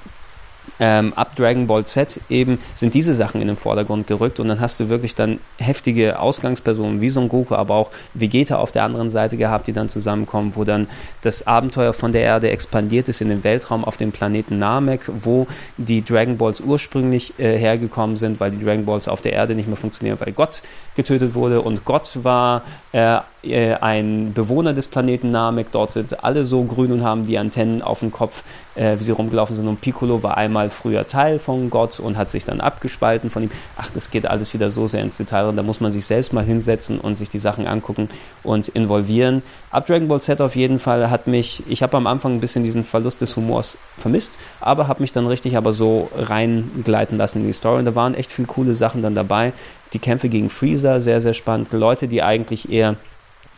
[0.80, 4.60] ähm, ab Dragon Ball Z eben sind diese Sachen in den Vordergrund gerückt und dann
[4.60, 9.10] hast du wirklich dann heftige Ausgangspersonen wie Son Goku, aber auch Vegeta auf der anderen
[9.10, 10.88] Seite gehabt, die dann zusammenkommen, wo dann
[11.22, 15.48] das Abenteuer von der Erde expandiert ist in den Weltraum auf dem Planeten Namek, wo
[15.78, 19.68] die Dragon Balls ursprünglich äh, hergekommen sind, weil die Dragon Balls auf der Erde nicht
[19.68, 20.62] mehr funktionieren, weil Gott
[20.96, 25.72] getötet wurde und Gott war äh, äh ein Bewohner des Planeten Namek.
[25.72, 28.44] Dort sind alle so grün und haben die Antennen auf dem Kopf,
[28.76, 29.68] äh, wie sie rumgelaufen sind.
[29.68, 33.52] Und Piccolo war einmal früher Teil von Gott und hat sich dann abgespalten von ihm.
[33.78, 36.34] Ach, das geht alles wieder so sehr ins Detail und da muss man sich selbst
[36.34, 38.10] mal hinsetzen und sich die Sachen angucken
[38.44, 39.42] und involvieren.
[39.72, 42.64] Ab Dragon Ball Z auf jeden Fall hat mich, ich habe am Anfang ein bisschen
[42.64, 47.48] diesen Verlust des Humors vermisst, aber habe mich dann richtig aber so reingleiten lassen in
[47.48, 49.54] die Story und da waren echt viele coole Sachen dann dabei.
[49.94, 51.72] Die Kämpfe gegen Freezer, sehr, sehr spannend.
[51.72, 52.96] Leute, die eigentlich eher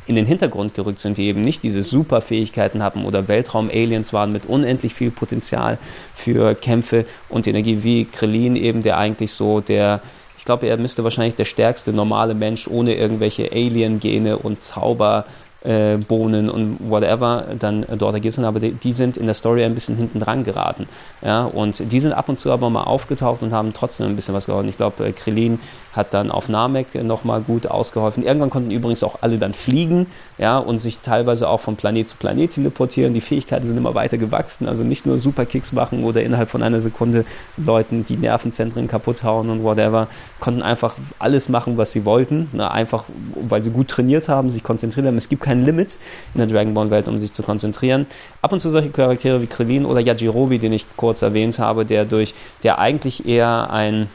[0.07, 4.45] in den Hintergrund gerückt sind, die eben nicht diese Superfähigkeiten haben oder Weltraum-Aliens waren mit
[4.45, 5.77] unendlich viel Potenzial
[6.15, 10.01] für Kämpfe und Energie, wie Krillin eben, der eigentlich so der,
[10.37, 15.25] ich glaube, er müsste wahrscheinlich der stärkste normale Mensch ohne irgendwelche Alien-Gene und Zauber
[15.63, 19.73] äh, Bohnen und whatever dann dort sind, aber die, die, sind in der Story ein
[19.73, 20.87] bisschen hinten dran geraten.
[21.21, 24.33] Ja, und die sind ab und zu aber mal aufgetaucht und haben trotzdem ein bisschen
[24.33, 24.69] was geholfen.
[24.69, 25.59] Ich glaube, äh, Krillin
[25.93, 28.23] hat dann auf Namek nochmal gut ausgeholfen.
[28.23, 30.05] Irgendwann konnten übrigens auch alle dann fliegen
[30.37, 33.13] ja, und sich teilweise auch von Planet zu Planet teleportieren.
[33.13, 36.81] Die Fähigkeiten sind immer weiter gewachsen, also nicht nur Superkicks machen oder innerhalb von einer
[36.81, 37.25] Sekunde
[37.57, 40.07] Leuten die Nervenzentren kaputt hauen und whatever,
[40.39, 43.05] konnten einfach alles machen, was sie wollten, na, einfach
[43.35, 45.17] weil sie gut trainiert haben, sich konzentriert haben.
[45.17, 45.97] Es gibt kein Limit
[46.33, 48.05] in der Dragon Ball Welt, um sich zu konzentrieren.
[48.41, 52.05] Ab und zu solche Charaktere wie Krillin oder Yajirobe, den ich kurz erwähnt habe, der
[52.05, 52.33] durch,
[52.63, 54.09] der eigentlich eher ein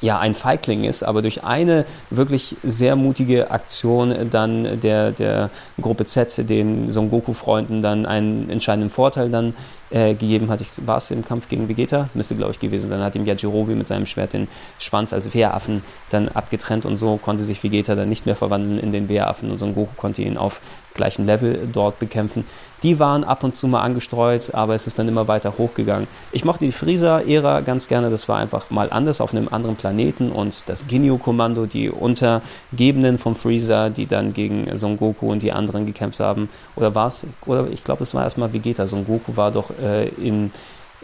[0.00, 5.50] ja ein Feigling ist, aber durch eine wirklich sehr mutige Aktion dann der, der
[5.80, 9.54] Gruppe Z, den Son Goku-Freunden, dann einen entscheidenden Vorteil dann
[9.94, 10.60] äh, gegeben hat.
[10.60, 12.08] Ich, war es im Kampf gegen Vegeta?
[12.14, 12.98] Müsste, glaube ich, gewesen sein.
[12.98, 14.48] Dann hat ihm Yajirobe mit seinem Schwert den
[14.80, 18.90] Schwanz als Wehraffen dann abgetrennt und so konnte sich Vegeta dann nicht mehr verwandeln in
[18.90, 20.60] den Wehraffen und Son Goku konnte ihn auf
[20.94, 22.44] gleichem Level dort bekämpfen.
[22.82, 26.06] Die waren ab und zu mal angestreut, aber es ist dann immer weiter hochgegangen.
[26.32, 30.30] Ich mochte die Freezer-Ära ganz gerne, das war einfach mal anders auf einem anderen Planeten
[30.30, 35.86] und das Ginyu-Kommando, die Untergebenen vom Freezer, die dann gegen Son Goku und die anderen
[35.86, 36.50] gekämpft haben.
[36.76, 38.86] Oder war es, oder ich glaube, es war erstmal Vegeta.
[38.86, 40.50] Son Goku war doch äh, in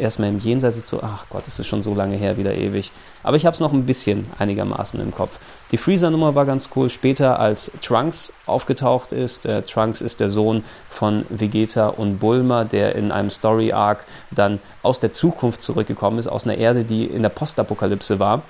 [0.00, 2.90] erstmal im Jenseits so, ach Gott, das ist schon so lange her, wieder ewig.
[3.22, 5.38] Aber ich habe es noch ein bisschen einigermaßen im Kopf.
[5.70, 6.88] Die Freezer-Nummer war ganz cool.
[6.88, 12.96] Später, als Trunks aufgetaucht ist, äh, Trunks ist der Sohn von Vegeta und Bulma, der
[12.96, 17.28] in einem Story-Arc dann aus der Zukunft zurückgekommen ist, aus einer Erde, die in der
[17.28, 18.42] Postapokalypse war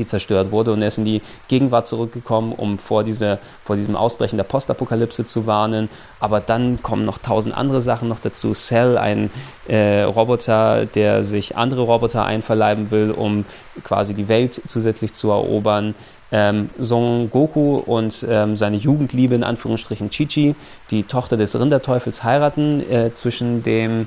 [0.00, 0.72] die zerstört wurde.
[0.72, 5.24] Und er ist in die Gegenwart zurückgekommen, um vor, diese, vor diesem Ausbrechen der Postapokalypse
[5.24, 5.88] zu warnen.
[6.18, 8.54] Aber dann kommen noch tausend andere Sachen noch dazu.
[8.54, 9.30] Cell, ein
[9.68, 13.44] äh, Roboter, der sich andere Roboter einverleiben will, um
[13.84, 15.94] quasi die Welt zusätzlich zu erobern.
[16.32, 20.54] Ähm, Son Goku und ähm, seine Jugendliebe, in Anführungsstrichen Chichi,
[20.90, 24.06] die Tochter des Rinderteufels, heiraten äh, zwischen dem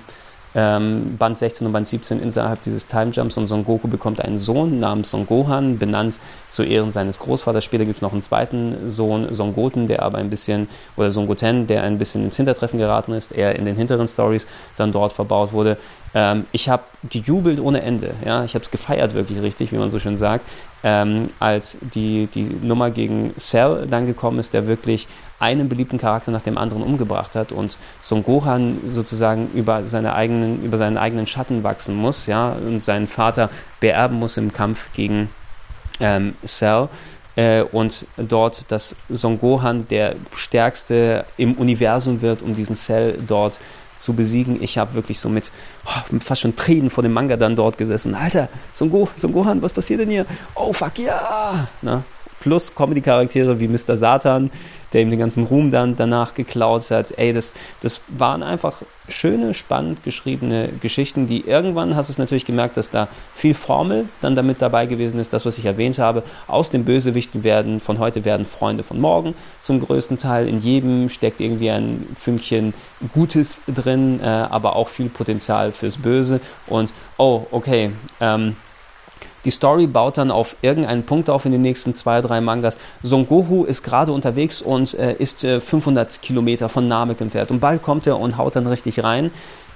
[0.56, 4.38] ähm, Band 16 und Band 17 innerhalb dieses Time Jumps und Son Goku bekommt einen
[4.38, 7.64] Sohn namens Son Gohan, benannt zu Ehren seines Großvaters.
[7.64, 11.28] Später gibt es noch einen zweiten Sohn, Son Goten, der aber ein bisschen, oder Son
[11.28, 14.48] Goten, der ein bisschen ins Hintertreffen geraten ist, er in den hinteren Stories
[14.78, 15.78] dann dort verbaut wurde.
[16.16, 18.14] Ähm, ich habe gejubelt ohne Ende.
[18.26, 18.44] Ja?
[18.44, 20.46] Ich habe es gefeiert wirklich richtig, wie man so schön sagt,
[20.84, 25.08] ähm, als die, die Nummer gegen Cell dann gekommen ist, der wirklich
[25.40, 30.64] einen beliebten Charakter nach dem anderen umgebracht hat und Son Gohan sozusagen über, seine eigenen,
[30.64, 32.52] über seinen eigenen Schatten wachsen muss ja?
[32.52, 33.50] und seinen Vater
[33.80, 35.30] beerben muss im Kampf gegen
[36.00, 36.90] ähm, Cell.
[37.36, 43.60] Äh, und dort, dass Son Gohan der stärkste im Universum wird, um diesen Cell dort
[44.04, 44.62] zu besiegen.
[44.62, 45.52] Ich habe wirklich so mit,
[45.86, 48.16] oh, fast schon Tränen vor dem Manga dann dort gesessen.
[48.16, 50.26] Alter, Son, Go, Son Gohan, was passiert denn hier?
[50.56, 51.68] Oh fuck, ja!
[51.82, 52.04] Na,
[52.40, 53.96] plus Comedy-Charaktere wie Mr.
[53.96, 54.52] Satan,
[54.94, 57.14] der ihm den ganzen Ruhm dann danach geklaut hat.
[57.18, 62.46] Ey, das, das waren einfach schöne, spannend geschriebene Geschichten, die irgendwann hast du es natürlich
[62.46, 66.24] gemerkt, dass da viel Formel dann damit dabei gewesen ist, das, was ich erwähnt habe.
[66.48, 70.48] Aus den Bösewichten werden von heute werden Freunde von morgen zum größten Teil.
[70.48, 72.74] In jedem steckt irgendwie ein Fünkchen
[73.14, 76.40] Gutes drin, äh, aber auch viel Potenzial fürs Böse.
[76.68, 77.92] Und oh, okay,
[78.22, 78.56] ähm,
[79.46, 82.78] die Story baut dann auf irgendeinen Punkt auf in den nächsten zwei, drei Mangas.
[83.02, 87.52] Son Goku ist gerade unterwegs und äh, ist äh, 500 Kilometer von Namek entfernt.
[87.52, 89.32] Und bald kommt er und haut dann richtig rein.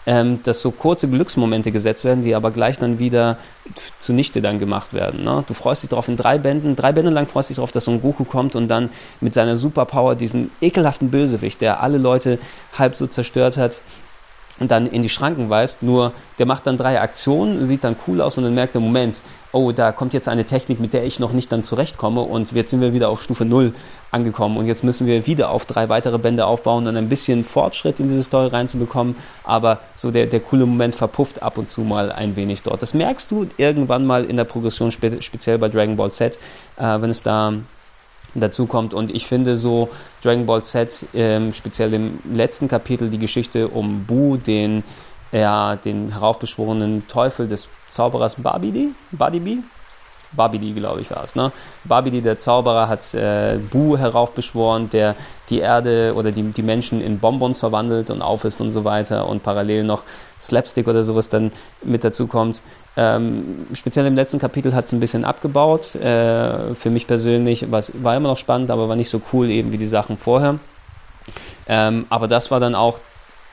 [0.10, 3.38] Ähm, dass so kurze Glücksmomente gesetzt werden, die aber gleich dann wieder
[4.00, 5.26] zunichte dann gemacht werden.
[5.26, 5.44] Ne?
[5.46, 8.02] Du freust dich darauf in drei Bänden, drei Bände lang freust dich darauf, dass Son
[8.02, 8.90] Goku kommt und dann
[9.20, 12.40] mit seiner Superpower diesen ekelhaften Bösewicht, der alle Leute
[12.78, 13.82] halb so zerstört hat,
[14.60, 15.84] und dann in die Schranken weist.
[15.84, 19.22] Nur der macht dann drei Aktionen, sieht dann cool aus und dann merkt er, Moment,
[19.52, 22.72] oh, da kommt jetzt eine Technik, mit der ich noch nicht dann zurechtkomme und jetzt
[22.72, 23.74] sind wir wieder auf Stufe 0
[24.12, 28.00] angekommen und jetzt müssen wir wieder auf drei weitere Bände aufbauen und ein bisschen Fortschritt
[28.00, 32.12] in diese Story reinzubekommen, aber so der, der coole Moment verpufft ab und zu mal
[32.12, 32.82] ein wenig dort.
[32.82, 36.40] Das merkst du irgendwann mal in der Progression, spe speziell bei Dragon Ball Z,
[36.78, 37.54] äh, wenn es da
[38.40, 38.94] dazu kommt.
[38.94, 39.90] Und ich finde so
[40.24, 44.84] Dragon Ball Z, ähm, speziell im letzten Kapitel, die Geschichte um Bu, den,
[45.32, 49.64] ja, den heraufbeschworenen Teufel des Zauberers Babidi, Badibi,
[50.32, 51.36] Babidi, glaube ich, war es.
[51.36, 51.52] Ne?
[51.84, 55.16] Babidi, der Zauberer, hat äh, Bu heraufbeschworen, der
[55.50, 59.44] die Erde oder die, die Menschen in Bonbons verwandelt und aufisst und so weiter und
[59.44, 60.04] parallel noch
[60.40, 61.52] Slapstick oder sowas dann
[61.84, 62.64] mit dazu kommt.
[62.98, 65.96] Ähm, speziell im letzten Kapitel hat es ein bisschen abgebaut.
[65.96, 69.72] Äh, für mich persönlich was, war immer noch spannend, aber war nicht so cool eben
[69.72, 70.60] wie die Sachen vorher.
[71.68, 73.00] Ähm, aber das war dann auch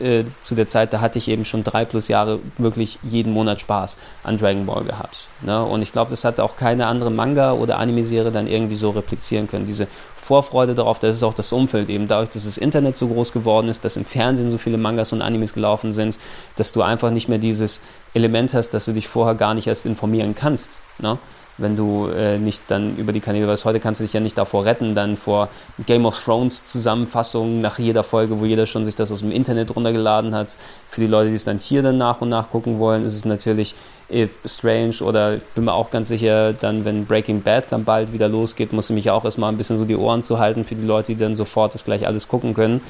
[0.01, 3.61] äh, zu der Zeit, da hatte ich eben schon drei plus Jahre wirklich jeden Monat
[3.61, 5.29] Spaß an Dragon Ball gehabt.
[5.43, 5.63] Ne?
[5.63, 9.47] Und ich glaube, das hat auch keine andere Manga- oder Anime-Serie dann irgendwie so replizieren
[9.47, 9.67] können.
[9.67, 9.87] Diese
[10.17, 13.69] Vorfreude darauf, das ist auch das Umfeld eben dadurch, dass das Internet so groß geworden
[13.69, 16.19] ist, dass im Fernsehen so viele Mangas und Animes gelaufen sind,
[16.57, 17.81] dass du einfach nicht mehr dieses
[18.15, 20.77] Element hast, dass du dich vorher gar nicht erst informieren kannst.
[20.99, 21.19] Ne?
[21.57, 24.37] Wenn du äh, nicht dann über die Kanäle, weißt, heute kannst du dich ja nicht
[24.37, 25.49] davor retten, dann vor
[25.87, 29.75] Game of Thrones Zusammenfassungen nach jeder Folge, wo jeder schon sich das aus dem Internet
[29.75, 30.57] runtergeladen hat.
[30.89, 33.25] Für die Leute, die es dann hier dann nach und nach gucken wollen, ist es
[33.25, 33.75] natürlich
[34.09, 38.29] äh, strange oder bin mir auch ganz sicher, dann wenn Breaking Bad dann bald wieder
[38.29, 40.85] losgeht, muss ich mich auch erstmal ein bisschen so die Ohren zu halten für die
[40.85, 42.81] Leute, die dann sofort das gleich alles gucken können,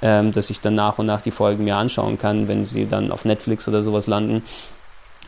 [0.00, 3.10] ähm, dass ich dann nach und nach die Folgen mir anschauen kann, wenn sie dann
[3.10, 4.42] auf Netflix oder sowas landen.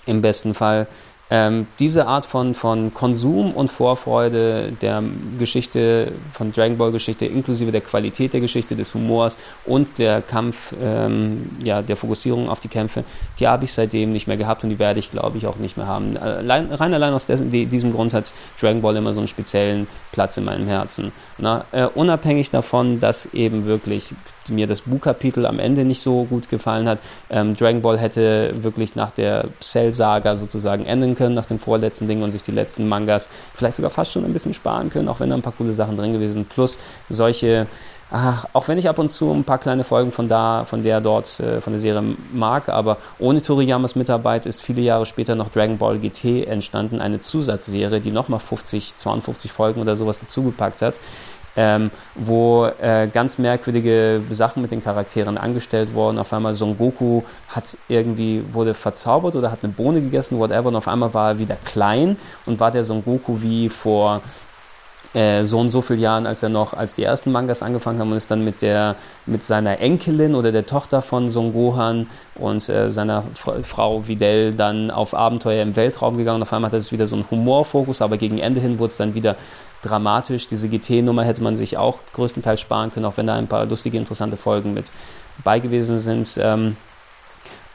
[0.06, 0.86] Im besten Fall
[1.30, 5.02] ähm, diese Art von, von Konsum und Vorfreude der
[5.38, 10.74] Geschichte, von Dragon Ball Geschichte, inklusive der Qualität der Geschichte, des Humors und der Kampf,
[10.80, 13.04] ähm, ja, der Fokussierung auf die Kämpfe,
[13.40, 15.76] die habe ich seitdem nicht mehr gehabt und die werde ich, glaube ich, auch nicht
[15.76, 16.16] mehr haben.
[16.18, 19.86] Allein, rein allein aus dessen, die, diesem Grund hat Dragon Ball immer so einen speziellen
[20.12, 21.12] Platz in meinem Herzen.
[21.38, 24.10] Na, äh, unabhängig davon, dass eben wirklich
[24.50, 27.00] mir das Buchkapitel am Ende nicht so gut gefallen hat.
[27.30, 32.22] Ähm, Dragon Ball hätte wirklich nach der Cell-Saga sozusagen enden können, nach dem vorletzten Ding
[32.22, 35.30] und sich die letzten Mangas vielleicht sogar fast schon ein bisschen sparen können, auch wenn
[35.30, 36.48] da ein paar coole Sachen drin gewesen sind.
[36.48, 36.78] Plus
[37.08, 37.66] solche,
[38.10, 41.00] ach, auch wenn ich ab und zu ein paar kleine Folgen von da, von der
[41.00, 45.48] dort, äh, von der Serie mag, aber ohne Toriyamas Mitarbeit ist viele Jahre später noch
[45.50, 51.00] Dragon Ball GT entstanden, eine Zusatzserie, die nochmal 50, 52 Folgen oder sowas dazugepackt hat
[51.56, 56.18] ähm, wo äh, ganz merkwürdige Sachen mit den Charakteren angestellt wurden.
[56.18, 60.76] Auf einmal Son Goku hat irgendwie, wurde verzaubert oder hat eine Bohne gegessen, whatever, und
[60.76, 64.20] auf einmal war er wieder klein und war der Son Goku wie vor
[65.14, 68.10] äh, so und so vielen Jahren, als er noch, als die ersten Mangas angefangen haben
[68.10, 68.96] und ist dann mit der,
[69.26, 74.90] mit seiner Enkelin oder der Tochter von Son Gohan und äh, seiner Frau Videl dann
[74.90, 76.36] auf Abenteuer im Weltraum gegangen.
[76.36, 78.96] Und auf einmal hat es wieder so einen Humorfokus, aber gegen Ende hin wurde es
[78.96, 79.36] dann wieder
[79.84, 80.48] dramatisch.
[80.48, 83.98] Diese GT-Nummer hätte man sich auch größtenteils sparen können, auch wenn da ein paar lustige,
[83.98, 84.92] interessante Folgen mit
[85.42, 86.38] bei gewesen sind.
[86.40, 86.76] Ähm,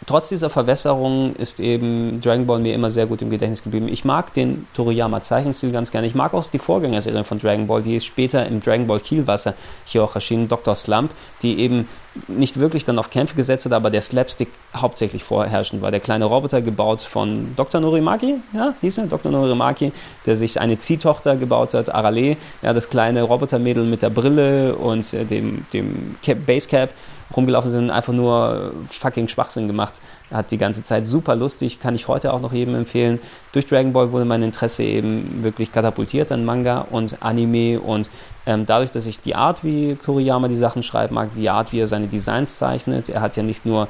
[0.06, 3.88] trotz dieser Verwässerung ist eben Dragon Ball mir immer sehr gut im Gedächtnis geblieben.
[3.88, 6.08] Ich mag den Toriyama Zeichenstil ganz gerne.
[6.08, 9.54] Ich mag auch die Vorgängerserie von Dragon Ball, die später im Dragon Ball Kielwasser
[9.86, 10.76] hier auch erschienen, Dr.
[10.76, 11.88] Slump, die eben
[12.28, 15.91] nicht wirklich dann auf Kämpfe gesetzt hat, aber der Slapstick hauptsächlich vorherrschend war.
[15.91, 17.82] Der kleine Roboter gebaut von Dr.
[17.82, 19.32] Norimaki, ja, hieß er, Dr.
[19.32, 19.91] Norimaki,
[20.26, 25.14] der sich eine Ziehtochter gebaut hat, Arale, ja, das kleine Robotermädel mit der Brille und
[25.14, 26.89] äh, dem, dem Basecap
[27.36, 29.96] rumgelaufen sind, einfach nur fucking Schwachsinn gemacht.
[30.32, 33.20] Hat die ganze Zeit super lustig, kann ich heute auch noch jedem empfehlen.
[33.52, 38.10] Durch Dragon Ball wurde mein Interesse eben wirklich katapultiert an Manga und Anime und
[38.46, 41.80] ähm, dadurch, dass ich die Art, wie Toriyama die Sachen schreibt, mag, die Art, wie
[41.80, 43.88] er seine Designs zeichnet, er hat ja nicht nur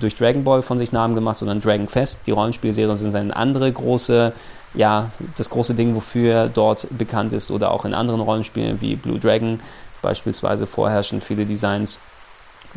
[0.00, 2.20] durch Dragon Ball von sich Namen gemacht, sondern Dragon Quest.
[2.26, 4.32] Die Rollenspielserien sind seine andere große
[4.74, 8.96] ja, das große Ding, wofür er dort bekannt ist oder auch in anderen Rollenspielen wie
[8.96, 9.60] Blue Dragon
[10.02, 11.98] beispielsweise vorherrschen viele Designs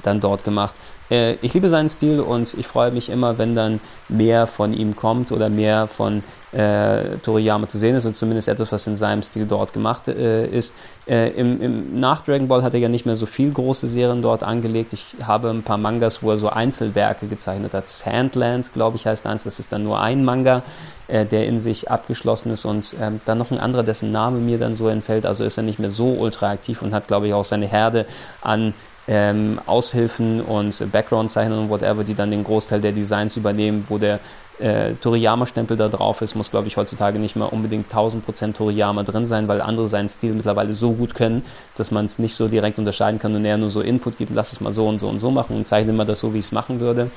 [0.03, 0.75] dann dort gemacht.
[1.11, 4.95] Äh, ich liebe seinen Stil und ich freue mich immer, wenn dann mehr von ihm
[4.95, 6.23] kommt oder mehr von
[6.53, 10.47] äh, Toriyama zu sehen ist und zumindest etwas, was in seinem Stil dort gemacht äh,
[10.47, 10.73] ist.
[11.07, 14.21] Äh, im, im, nach Dragon Ball hat er ja nicht mehr so viel große Serien
[14.21, 14.93] dort angelegt.
[14.93, 17.87] Ich habe ein paar Mangas, wo er so Einzelwerke gezeichnet hat.
[17.87, 19.43] Sandland, glaube ich, heißt eins.
[19.43, 20.63] Das ist dann nur ein Manga,
[21.07, 24.59] äh, der in sich abgeschlossen ist und ähm, dann noch ein anderer, dessen Name mir
[24.59, 25.25] dann so entfällt.
[25.25, 28.05] Also ist er nicht mehr so ultra aktiv und hat, glaube ich, auch seine Herde
[28.41, 28.73] an
[29.07, 34.19] ähm, Aushilfen und Background-Zeichnern und whatever, die dann den Großteil der Designs übernehmen, wo der
[34.59, 39.25] äh, Toriyama-Stempel da drauf ist, muss, glaube ich, heutzutage nicht mehr unbedingt 1000% Toriyama drin
[39.25, 41.43] sein, weil andere seinen Stil mittlerweile so gut können,
[41.75, 44.53] dass man es nicht so direkt unterscheiden kann und er nur so Input gibt, lass
[44.53, 46.45] es mal so und so und so machen und zeichne immer das so, wie ich
[46.45, 47.09] es machen würde.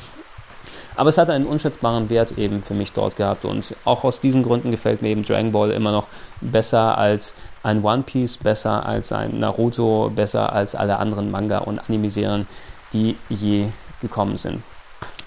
[0.97, 4.43] Aber es hat einen unschätzbaren Wert eben für mich dort gehabt und auch aus diesen
[4.43, 6.07] Gründen gefällt mir eben Dragon Ball immer noch
[6.41, 11.81] besser als ein One Piece, besser als ein Naruto, besser als alle anderen Manga und
[11.89, 12.47] Anime-Serien,
[12.93, 13.69] die je
[14.01, 14.63] gekommen sind.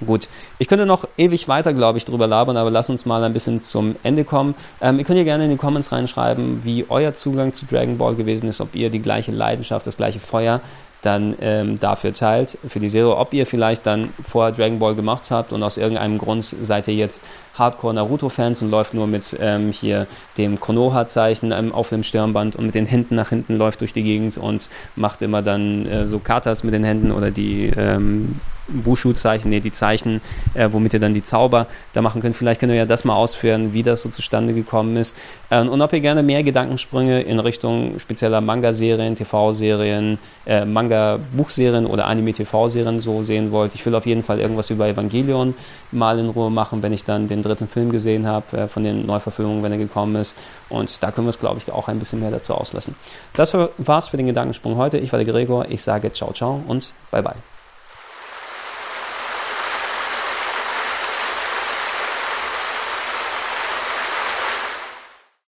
[0.06, 0.28] Gut,
[0.60, 3.62] ich könnte noch ewig weiter, glaube ich, drüber labern, aber lass uns mal ein bisschen
[3.62, 4.54] zum Ende kommen.
[4.80, 8.14] Ähm, ihr könnt ja gerne in die Comments reinschreiben, wie euer Zugang zu Dragon Ball
[8.14, 10.62] gewesen ist, ob ihr die gleiche Leidenschaft, das gleiche Feuer
[11.08, 13.16] dann ähm, dafür teilt, für die Serie.
[13.16, 16.96] Ob ihr vielleicht dann vorher Dragon Ball gemacht habt und aus irgendeinem Grund seid ihr
[16.96, 17.24] jetzt
[17.58, 22.66] Hardcore Naruto-Fans und läuft nur mit ähm, hier dem Konoha-Zeichen ähm, auf dem Stirnband und
[22.66, 26.20] mit den Händen nach hinten läuft durch die Gegend und macht immer dann äh, so
[26.20, 30.22] Katas mit den Händen oder die ähm, Wushu-Zeichen, nee, die Zeichen,
[30.54, 32.36] äh, womit ihr dann die Zauber da machen könnt.
[32.36, 35.16] Vielleicht könnt ihr ja das mal ausführen, wie das so zustande gekommen ist.
[35.50, 42.08] Ähm, und ob ihr gerne mehr Gedankensprünge in Richtung spezieller Manga-Serien, TV-Serien, äh, Manga-Buchserien oder
[42.08, 43.74] Anime-TV-Serien so sehen wollt.
[43.74, 45.54] Ich will auf jeden Fall irgendwas über Evangelion
[45.92, 49.06] mal in Ruhe machen, wenn ich dann den dritten Film gesehen habe, äh, von den
[49.06, 50.38] Neuverfilmungen, wenn er gekommen ist.
[50.70, 52.96] Und da können wir es, glaube ich, auch ein bisschen mehr dazu auslassen.
[53.36, 54.98] Das war's für den Gedankensprung heute.
[54.98, 55.66] Ich war der Gregor.
[55.70, 57.57] Ich sage ciao, ciao und bye, bye.